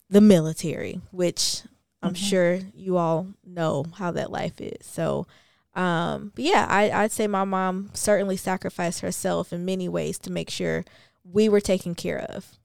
[0.08, 1.62] the military, which
[2.02, 4.86] I'm sure you all know how that life is.
[4.86, 5.26] So,
[5.74, 10.32] um, but yeah, I, I'd say my mom certainly sacrificed herself in many ways to
[10.32, 10.84] make sure
[11.24, 12.58] we were taken care of.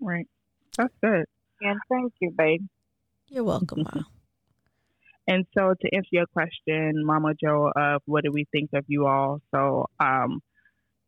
[0.00, 0.26] Right.
[0.76, 1.24] That's good.
[1.60, 2.62] And thank you, babe.
[3.28, 4.06] You're welcome, Mom.
[5.30, 9.06] And so to answer your question, Mama Joe, of what do we think of you
[9.06, 9.42] all?
[9.54, 10.40] So, um,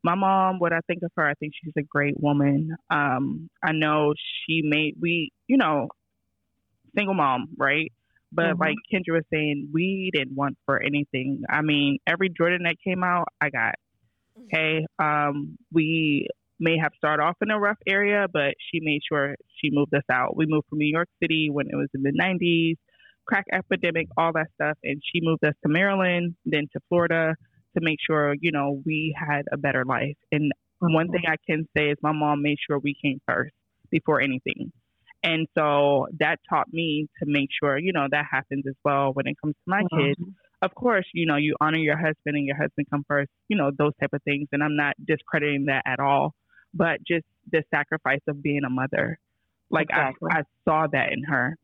[0.02, 2.76] my mom, what I think of her, I think she's a great woman.
[2.90, 5.88] Um, I know she made we, you know,
[6.96, 7.92] single mom, right?
[8.32, 8.60] But Mhm.
[8.60, 11.42] like Kendra was saying, we didn't want for anything.
[11.48, 13.74] I mean, every Jordan that came out, I got.
[14.44, 14.86] Okay.
[14.98, 16.28] Um, we
[16.58, 20.04] may have started off in a rough area, but she made sure she moved us
[20.10, 20.36] out.
[20.36, 22.76] We moved from New York City when it was in the 90s,
[23.26, 24.78] crack epidemic, all that stuff.
[24.84, 27.34] And she moved us to Maryland, then to Florida
[27.76, 30.16] to make sure, you know, we had a better life.
[30.32, 33.54] And one thing I can say is my mom made sure we came first
[33.90, 34.72] before anything.
[35.22, 39.26] And so that taught me to make sure, you know, that happens as well when
[39.26, 40.20] it comes to my kids
[40.62, 43.70] of course, you know, you honor your husband and your husband come first, you know,
[43.76, 44.48] those type of things.
[44.52, 46.34] And I'm not discrediting that at all,
[46.74, 49.18] but just the sacrifice of being a mother.
[49.70, 50.30] Like Exactly.
[50.32, 51.56] I, I saw that in her.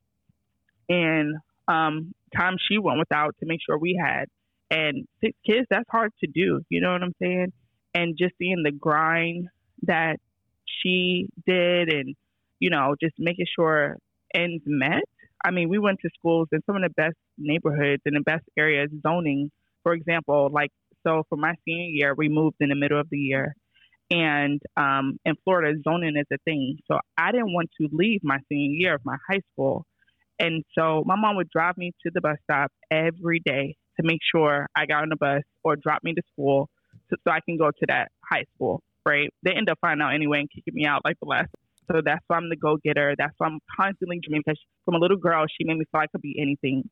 [0.89, 1.37] And
[1.69, 4.27] um time she went without to make sure we had.
[4.71, 6.61] And six kids, that's hard to do.
[6.69, 7.53] You know what I'm saying?
[7.95, 9.49] And just seeing the grind
[9.83, 10.17] that
[10.65, 12.17] she did and,
[12.61, 13.97] you know, just making sure
[14.35, 15.03] ends met.
[15.45, 18.45] I mean, we went to schools in some of the best neighborhoods and the best
[18.59, 19.51] areas, zoning,
[19.83, 20.71] for example, like
[21.07, 23.55] so for my senior year, we moved in the middle of the year.
[24.11, 26.79] And um, in Florida, zoning is a thing.
[26.91, 29.85] So I didn't want to leave my senior year of my high school.
[30.39, 34.21] And so my mom would drive me to the bus stop every day to make
[34.35, 36.69] sure I got on the bus or drop me to school
[37.11, 39.31] so, so I can go to that high school, right?
[39.43, 41.49] They end up finding out anyway and kicking me out like the last.
[41.91, 43.15] So that's why I'm the go getter.
[43.17, 46.07] That's why I'm constantly dreaming because from a little girl, she made me feel I
[46.09, 46.89] could be anything.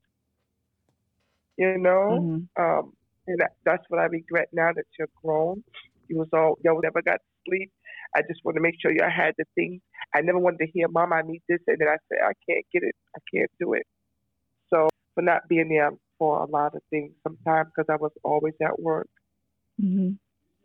[1.56, 2.48] You know, Mhm.
[2.58, 2.92] um,
[3.26, 5.62] and that, that's what I regret now that you're grown.
[6.08, 7.70] You was all y'all never got to sleep.
[8.16, 9.80] I just want to make sure y'all had the things.
[10.14, 12.64] I never wanted to hear, "Mom, I need this," and then I said, "I can't
[12.72, 12.94] get it.
[13.16, 13.86] I can't do it."
[14.70, 18.54] So for not being there for a lot of things sometimes because I was always
[18.62, 19.08] at work
[19.78, 20.18] Mhm.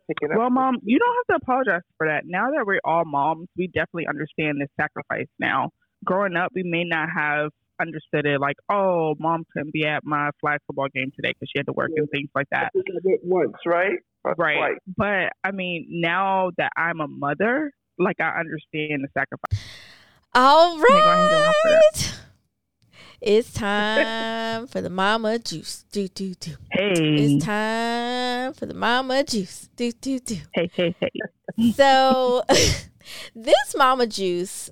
[0.10, 0.38] Picking up.
[0.38, 2.24] Well, mom, you don't have to apologize for that.
[2.26, 5.70] Now that we're all moms, we definitely understand the sacrifice now.
[6.04, 7.52] Growing up, we may not have
[7.82, 11.60] understood it like, oh, mom couldn't be at my flag football game today because she
[11.60, 12.72] had to work and things like that.
[12.74, 14.00] think I did once, right?
[14.24, 14.58] Or Right.
[14.58, 14.78] twice.
[14.98, 19.66] But I mean, now that I'm a mother, like I understand the sacrifice.
[20.36, 21.82] All go ahead and go on for that.
[21.96, 22.20] right.
[23.22, 25.84] It's time for the mama juice.
[25.92, 26.52] Do do do.
[26.72, 29.70] Hey, It's time for the mama juice.
[29.76, 30.38] Do do do.
[30.54, 31.72] hey, hey, hey.
[31.74, 32.44] So
[33.36, 34.70] this mama juice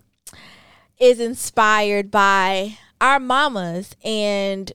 [1.00, 4.72] is inspired by our mamas and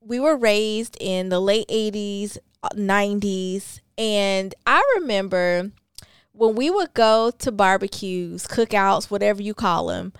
[0.00, 2.36] we were raised in the late 80s,
[2.74, 5.70] 90s, and I remember
[6.32, 10.12] when we would go to barbecues, cookouts, whatever you call them,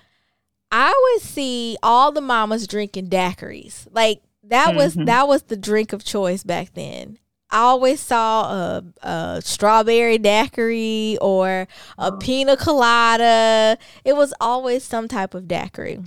[0.72, 3.86] I would see all the mamas drinking daiquiris.
[3.92, 5.06] Like that was Mhm.
[5.06, 7.18] that was the drink of choice back then.
[7.50, 11.68] I always saw a, a strawberry daiquiri or
[11.98, 13.76] a pina colada.
[14.06, 16.00] It was always some type of daiquiri.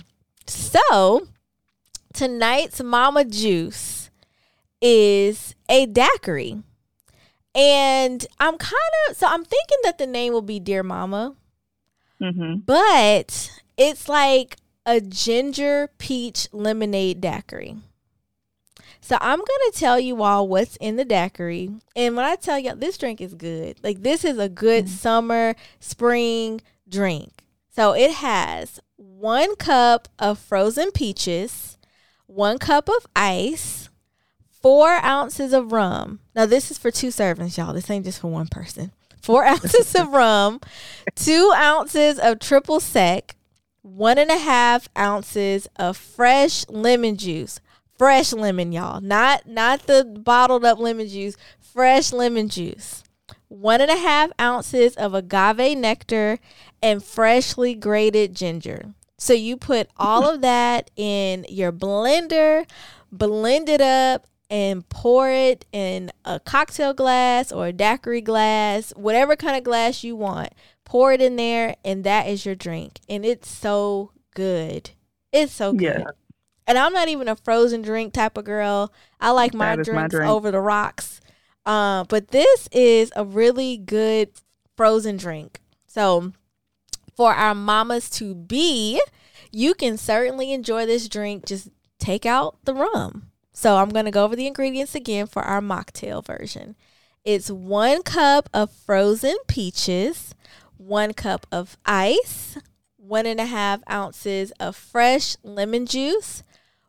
[0.48, 1.28] So
[2.12, 4.10] tonight's Mama Juice
[4.82, 6.62] is a daiquiri.
[7.54, 11.36] And I'm kind of so I'm thinking that the name will be Dear Mama,
[12.20, 12.60] Mm-hmm.
[12.66, 17.76] but it's like a ginger peach lemonade daiquiri.
[19.00, 22.74] So I'm gonna tell you all what's in the daiquiri, and when I tell y'all
[22.74, 24.88] this drink is good, like this is a good mm.
[24.88, 27.44] summer spring drink.
[27.70, 31.78] So it has one cup of frozen peaches,
[32.26, 33.90] one cup of ice,
[34.50, 36.18] four ounces of rum.
[36.34, 37.74] Now this is for two servings, y'all.
[37.74, 38.90] This ain't just for one person.
[39.22, 40.60] Four ounces of rum,
[41.14, 43.35] two ounces of triple sec,
[43.86, 47.60] one and a half ounces of fresh lemon juice.
[47.96, 49.00] Fresh lemon, y'all.
[49.00, 51.36] Not not the bottled up lemon juice.
[51.60, 53.04] Fresh lemon juice.
[53.48, 56.38] One and a half ounces of agave nectar
[56.82, 58.92] and freshly grated ginger.
[59.18, 62.68] So you put all of that in your blender,
[63.12, 69.36] blend it up, and pour it in a cocktail glass or a daiquiri glass, whatever
[69.36, 70.52] kind of glass you want.
[70.86, 73.00] Pour it in there, and that is your drink.
[73.08, 74.90] And it's so good.
[75.32, 75.82] It's so good.
[75.98, 76.04] Yeah.
[76.66, 78.92] And I'm not even a frozen drink type of girl.
[79.20, 80.30] I like my That is my drinks drink.
[80.30, 81.20] over the rocks.
[81.66, 84.30] Uh, but this is a really good
[84.76, 85.60] frozen drink.
[85.86, 86.32] So
[87.16, 89.00] for our mamas to be,
[89.52, 91.46] you can certainly enjoy this drink.
[91.46, 91.68] Just
[91.98, 93.30] take out the rum.
[93.52, 96.76] So I'm going to go over the ingredients again for our mocktail version.
[97.24, 100.34] It's one cup of frozen peaches,
[100.78, 102.58] one cup of ice,
[102.96, 106.42] one and a half ounces of fresh lemon juice,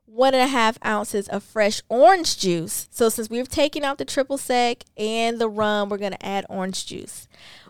[0.05, 2.87] one and a half ounces of fresh orange juice.
[2.91, 6.45] So since we've taken out the triple sec and the rum, we're going to add
[6.49, 7.27] orange juice.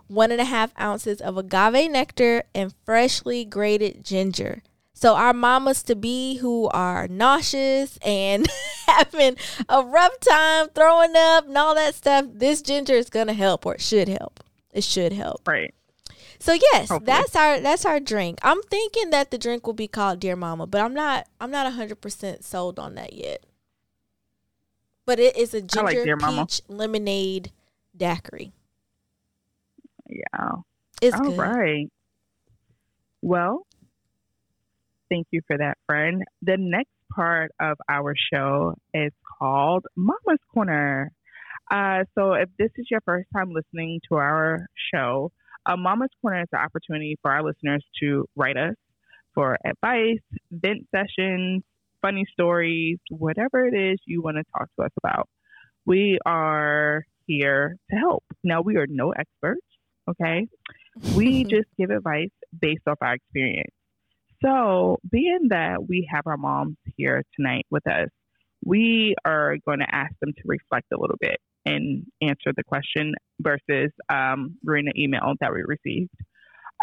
[0.07, 4.61] One and a half ounces of agave nectar and freshly grated ginger.
[4.93, 8.47] So our mamas to be who are nauseous and
[8.87, 9.35] having
[9.67, 13.75] a rough time throwing up and all that stuff, this ginger is gonna help or
[13.75, 14.39] it should help.
[14.71, 15.47] It should help.
[15.47, 15.73] Right.
[16.39, 17.05] So yes, Hopefully.
[17.05, 18.39] that's our that's our drink.
[18.43, 21.71] I'm thinking that the drink will be called Dear Mama, but I'm not I'm not
[21.73, 23.43] hundred percent sold on that yet.
[25.05, 26.45] But it is a like ginger Mama.
[26.45, 27.51] peach lemonade
[27.95, 28.51] daiquiri.
[30.07, 30.51] Yeah.
[31.01, 31.37] It's All good.
[31.37, 31.89] right.
[33.21, 33.65] Well,
[35.09, 36.23] thank you for that, friend.
[36.41, 41.11] The next part of our show is called Mama's Corner.
[41.69, 45.31] Uh, so, if this is your first time listening to our show,
[45.67, 48.75] uh, Mama's Corner is an opportunity for our listeners to write us
[49.33, 50.19] for advice,
[50.51, 51.61] vent sessions,
[52.01, 55.27] funny stories, whatever it is you want to talk to us about.
[55.85, 58.23] We are here to help.
[58.43, 59.65] Now, we are no experts,
[60.09, 60.47] okay?
[61.15, 63.71] we just give advice based off our experience.
[64.43, 68.09] So, being that we have our moms here tonight with us,
[68.63, 71.37] we are going to ask them to reflect a little bit
[71.67, 76.11] and answer the question versus um, reading the email that we received.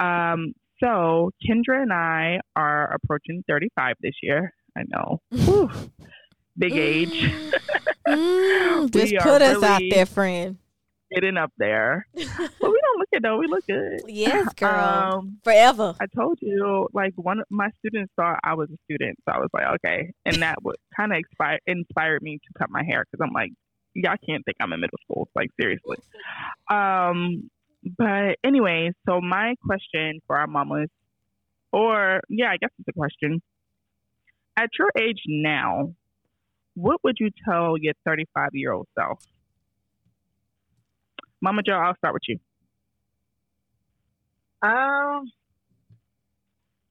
[0.01, 4.53] Um, so, Kendra and I are approaching 35 this year.
[4.77, 5.21] I know.
[5.31, 5.71] Whew.
[6.59, 7.33] Big age.
[8.07, 10.59] Mm, just put us out there, friend.
[11.13, 12.07] Getting up there.
[12.17, 13.39] But we don't look it though.
[13.39, 14.01] We look good.
[14.09, 14.71] yes, girl.
[14.71, 15.95] Um, Forever.
[16.01, 19.39] I told you, like one of my students thought I was a student, so I
[19.39, 23.05] was like, okay, and that would kind of inspire inspired me to cut my hair
[23.05, 23.53] because I'm like,
[23.95, 25.99] y'all can't think I'm in middle school, like seriously.
[26.71, 27.51] Um,
[27.99, 30.89] but anyway, so my question for our mamas,
[31.73, 33.43] or yeah, I guess it's a question.
[34.57, 35.95] At your age now,
[36.75, 39.23] what would you tell your 35 year old self?
[41.41, 42.39] Mama Joe, I'll start with you.
[44.63, 45.31] Um,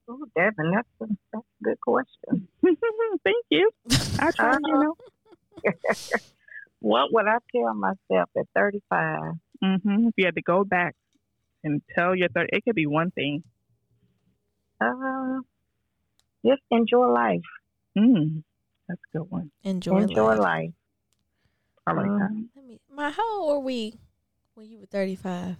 [0.08, 2.48] oh, Devin, that's a, that's a good question.
[3.24, 3.72] Thank you.
[4.20, 4.96] I try, you know.
[6.84, 9.22] What would I tell myself at 35?
[9.62, 10.96] hmm If you had to go back
[11.64, 13.42] and tell your 30, it could be one thing.
[14.82, 15.40] Uh,
[16.46, 17.40] just enjoy life.
[17.98, 18.44] Mm,
[18.90, 19.50] that's a good one.
[19.64, 20.40] Enjoy, enjoy life.
[20.40, 20.70] life.
[21.88, 22.26] I like that.
[22.26, 23.94] Um, Let me, my, how old were we
[24.56, 25.56] when you were 35?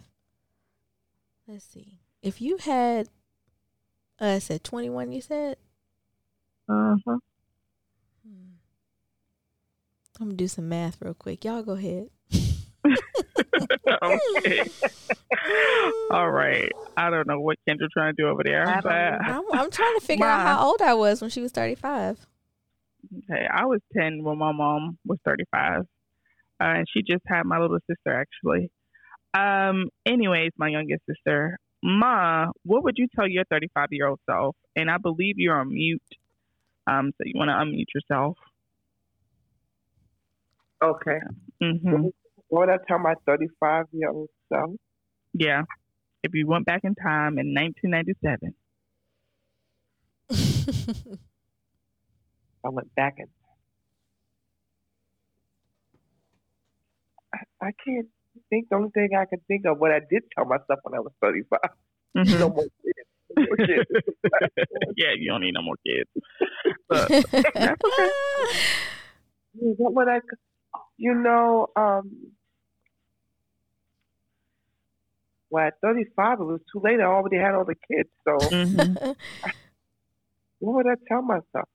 [1.48, 2.00] Let's see.
[2.22, 3.08] If you had
[4.20, 5.56] us at 21, you said?
[6.70, 7.20] mhm.
[10.20, 11.44] I'm gonna do some math real quick.
[11.44, 12.10] Y'all go ahead.
[14.04, 14.64] okay.
[16.12, 16.72] All right.
[16.96, 20.00] I don't know what Kendra trying to do over there, I but I'm, I'm trying
[20.00, 22.26] to figure out how old I was when she was 35.
[23.18, 25.82] okay, I was 10 when my mom was 35.
[25.82, 25.84] Uh,
[26.60, 28.70] and she just had my little sister, actually.
[29.34, 29.90] Um.
[30.06, 31.58] Anyways, my youngest sister.
[31.82, 34.56] Ma, what would you tell your 35 year old self?
[34.76, 36.02] And I believe you're on mute.
[36.86, 37.12] Um.
[37.18, 38.38] So you want to unmute yourself?
[40.84, 41.20] Okay.
[41.62, 42.04] Mm-hmm.
[42.50, 44.72] What would I tell my 35 year old self?
[45.34, 45.64] Yeah.
[46.24, 48.54] If you went back in time in 1997.
[52.66, 53.28] I went back in.
[57.34, 58.08] I, I can't
[58.50, 58.70] think.
[58.70, 61.12] The only thing I can think of what I did tell myself when I was
[61.22, 61.60] 35.
[62.16, 62.40] Mhm.
[62.40, 63.10] No more kids.
[63.36, 63.90] No more kids.
[64.98, 66.10] yeah, you don't need no more kids.
[66.88, 67.76] But that's okay.
[69.54, 70.20] what would I?
[70.98, 72.34] You know, um,
[75.50, 77.00] well, at 35, it was too late.
[77.00, 78.10] I already had all the kids.
[78.28, 79.00] So, Mhm.
[80.60, 81.70] what would I tell myself?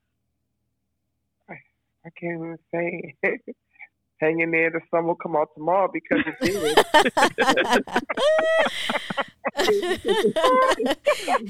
[1.49, 1.55] I,
[2.07, 3.15] I can't even say.
[4.21, 6.79] Hang in there, the sun will come out tomorrow because it did.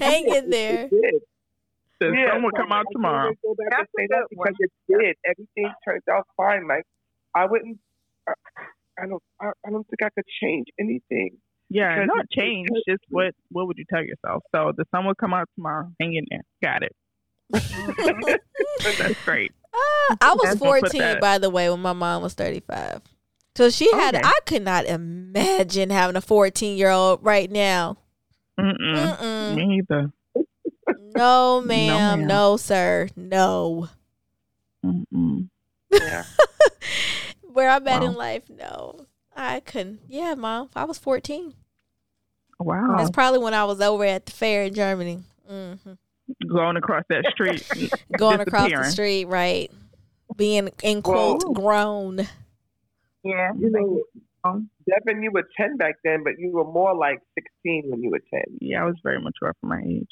[0.00, 0.90] Hang in there.
[0.90, 1.22] It did.
[2.00, 3.28] The Yeah, sun will so come out tomorrow.
[3.28, 5.16] can't go back That's and say that because it did.
[5.26, 6.68] Everything turned out fine.
[6.68, 6.84] Like
[7.34, 7.78] I wouldn't.
[8.28, 8.32] I,
[9.02, 9.22] I don't.
[9.40, 11.36] I, I don't think I could change anything.
[11.70, 12.68] Yeah, not change.
[12.68, 14.42] because- Just what what would you tell yourself?
[14.54, 15.90] So the sun will come out tomorrow.
[16.00, 16.42] Hang in there.
[16.62, 16.92] Got it.
[18.98, 19.52] That's great.
[19.72, 23.00] Uh, I was That's 14, by the way, when my mom was 35.
[23.54, 24.22] So she had, Okay.
[24.24, 27.96] I could not imagine having a 14 year old right now.
[28.58, 28.74] Mm-mm.
[29.16, 29.54] Mm-mm.
[29.56, 30.10] Me either.
[31.16, 32.20] No, ma'am.
[32.20, 32.26] ma'am.
[32.26, 33.08] No, sir.
[33.16, 33.88] No.
[34.84, 35.48] Mm-mm.
[35.90, 36.24] Yeah.
[37.58, 39.06] Where I'm at in life, no.
[39.34, 40.02] I couldn't.
[40.06, 40.70] Yeah, mom.
[40.76, 41.54] I was 14.
[42.60, 42.94] Wow.
[42.96, 45.24] That's probably when I was over at the fair in Germany.
[45.44, 45.72] hmm
[46.48, 47.64] Going across that street.
[48.16, 49.72] Going across the street, right?
[50.36, 51.52] Being, in quote, Whoa.
[51.52, 52.28] grown.
[53.24, 53.50] Yeah.
[53.58, 54.04] You know,
[54.88, 57.18] Devin, you were 10 back then, but you were more like
[57.64, 58.58] 16 when you were 10.
[58.60, 60.06] yeah, I was very mature for my age.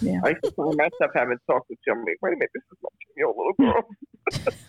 [0.00, 0.22] Yeah.
[0.24, 1.92] I used to find myself having talked with you.
[1.92, 3.84] I'm wait a minute, this is my 10 year old little girl.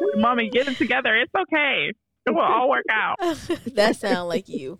[0.16, 1.14] Mommy, get it together.
[1.16, 1.92] It's okay.
[2.26, 3.16] It will all work out.
[3.74, 4.78] that sounds like you.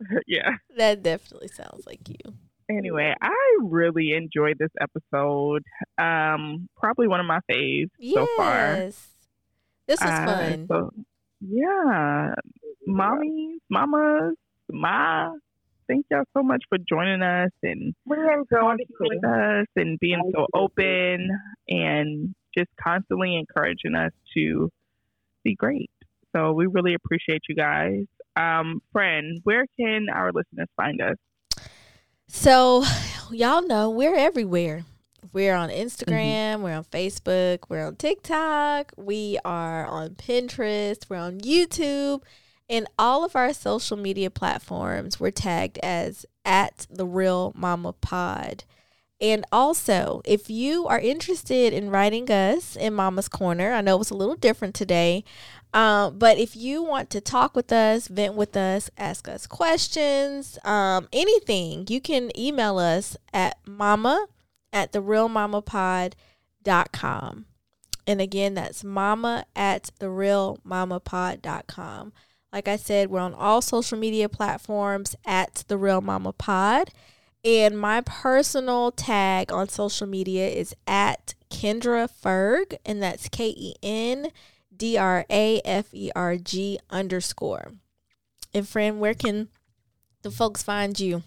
[0.26, 0.56] yeah.
[0.76, 2.34] That definitely sounds like you.
[2.70, 5.62] Anyway, I really enjoyed this episode.
[5.96, 8.54] Um, probably one of my faves so far.
[8.76, 9.08] Yes.
[9.86, 10.66] This was Uh, fun.
[10.68, 10.90] so,
[11.40, 12.34] yeah,
[12.86, 14.34] mommies, mamas,
[14.70, 15.30] ma,
[15.88, 18.94] thank y'all so much for joining us and We enjoyed talking it.
[19.00, 21.30] with us and being so open
[21.68, 24.70] and just constantly encouraging us to
[25.44, 25.90] be great.
[26.34, 28.04] So we really appreciate you guys.
[28.36, 31.16] Um, friend, where can our listeners find us?
[32.28, 32.84] So,
[33.30, 34.84] y'all know we're everywhere.
[35.32, 35.82] We're on Mm-hmm.
[35.82, 42.22] Instagram, we're on Facebook, we're on TikTok, we are on Pinterest, we're on YouTube,
[42.68, 48.64] and all of our social media platforms we're tagged as at the Real Mama Pod.
[49.20, 53.98] And also, if you are interested in writing us in Mama's Corner, I know it
[53.98, 55.24] was a little different today,
[55.74, 60.58] um, but if you want to talk with us, vent with us, ask us questions,
[60.64, 64.28] um, anything, you can email us at mama
[64.72, 67.44] at the realmamapod.com.
[68.06, 72.12] And again, that's mama at the realmamapod.com.
[72.50, 76.90] Like I said, we're on all social media platforms at the Real Mama Pod.
[77.44, 83.74] And my personal tag on social media is at Kendra Ferg, and that's K E
[83.82, 84.30] N
[84.76, 87.72] D R A F E R G underscore.
[88.52, 89.48] And friend, where can
[90.22, 91.22] the folks find you?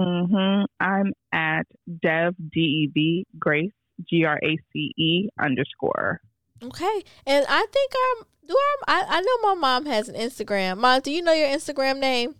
[0.00, 0.64] Mm-hmm.
[0.80, 1.66] I'm at
[2.02, 3.72] Dev D E V Grace
[4.08, 6.20] G R A C E underscore.
[6.62, 8.26] Okay, and I think I'm.
[8.48, 10.78] do I, I I know my mom has an Instagram.
[10.78, 12.36] Mom, do you know your Instagram name?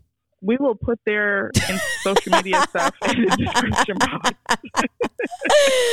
[0.46, 4.30] We will put their in- social media stuff in the description box.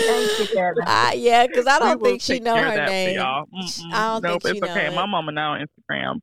[0.06, 0.84] Thank you, Devin.
[0.86, 3.16] Uh, yeah, because I don't will think she take know care of her name.
[3.16, 3.46] y'all.
[3.92, 4.90] I don't nope, think she it's okay.
[4.90, 5.08] know My it.
[5.08, 6.20] mama now on Instagram,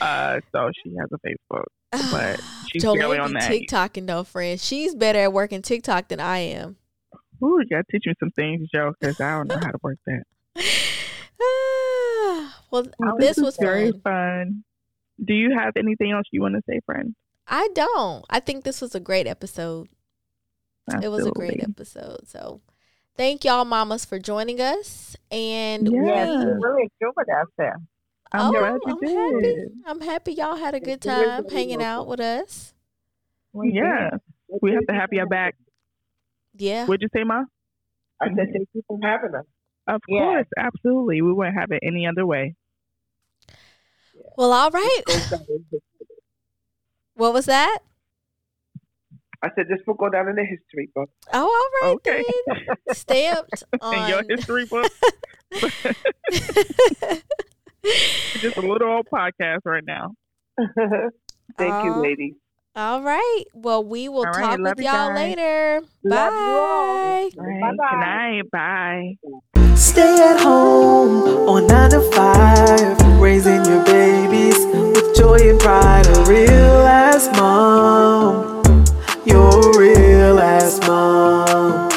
[0.00, 1.64] uh, so she has a Facebook,
[2.10, 3.50] but she's Jolene barely on that.
[3.50, 4.58] TikToking though, friend.
[4.60, 6.76] She's better at working TikTok than I am.
[7.42, 9.98] Ooh, you gotta teach me some things, Joe, because I don't know how to work
[10.06, 10.24] that.
[12.72, 14.00] well, Well, this is was very fun.
[14.02, 14.64] fun.
[15.24, 17.14] Do you have anything else you want to say, friend?
[17.48, 18.24] I don't.
[18.30, 19.88] I think this was a great episode.
[21.02, 22.26] It was a great episode.
[22.28, 22.60] So
[23.16, 25.16] thank y'all mamas for joining us.
[25.30, 26.24] And Yeah.
[26.24, 27.84] Yes, we really enjoyed ourselves.
[28.32, 29.44] I'm Oh, glad you I'm did.
[29.44, 29.64] happy.
[29.86, 32.74] I'm happy y'all had a good time hanging out with us.
[33.54, 34.10] Yeah.
[34.62, 35.56] We have to have you back.
[36.54, 36.86] Yeah.
[36.86, 37.44] What'd you say, Ma?
[38.20, 39.44] I said thank you for having us.
[39.86, 40.20] Of Yeah.
[40.24, 41.22] course, absolutely.
[41.22, 42.54] We wouldn't have it any other way.
[44.36, 45.02] Well, all right.
[47.18, 47.78] What was that?
[49.42, 51.10] I said this will go down in the history book.
[51.32, 52.22] Oh, all right Okay.
[52.46, 52.76] then.
[52.94, 54.90] Stamped In your history book,
[58.40, 60.14] just a little old podcast right now.
[61.58, 62.00] Thank you, Oh.
[62.02, 62.34] ladies.
[62.76, 63.44] all right.
[63.52, 65.16] Well, we will All right, talk love with you y'all guys.
[65.16, 65.80] later.
[66.04, 66.32] Love.
[66.32, 67.30] Bye.
[67.36, 67.60] All right.
[67.60, 67.90] Bye-bye.
[67.90, 68.50] Good night.
[68.52, 69.74] Bye.
[69.76, 76.06] Stay at home on nine to five, raising your babies with joy and pride.
[76.06, 78.62] A real ass mom,
[79.26, 81.87] you're a real ass mom.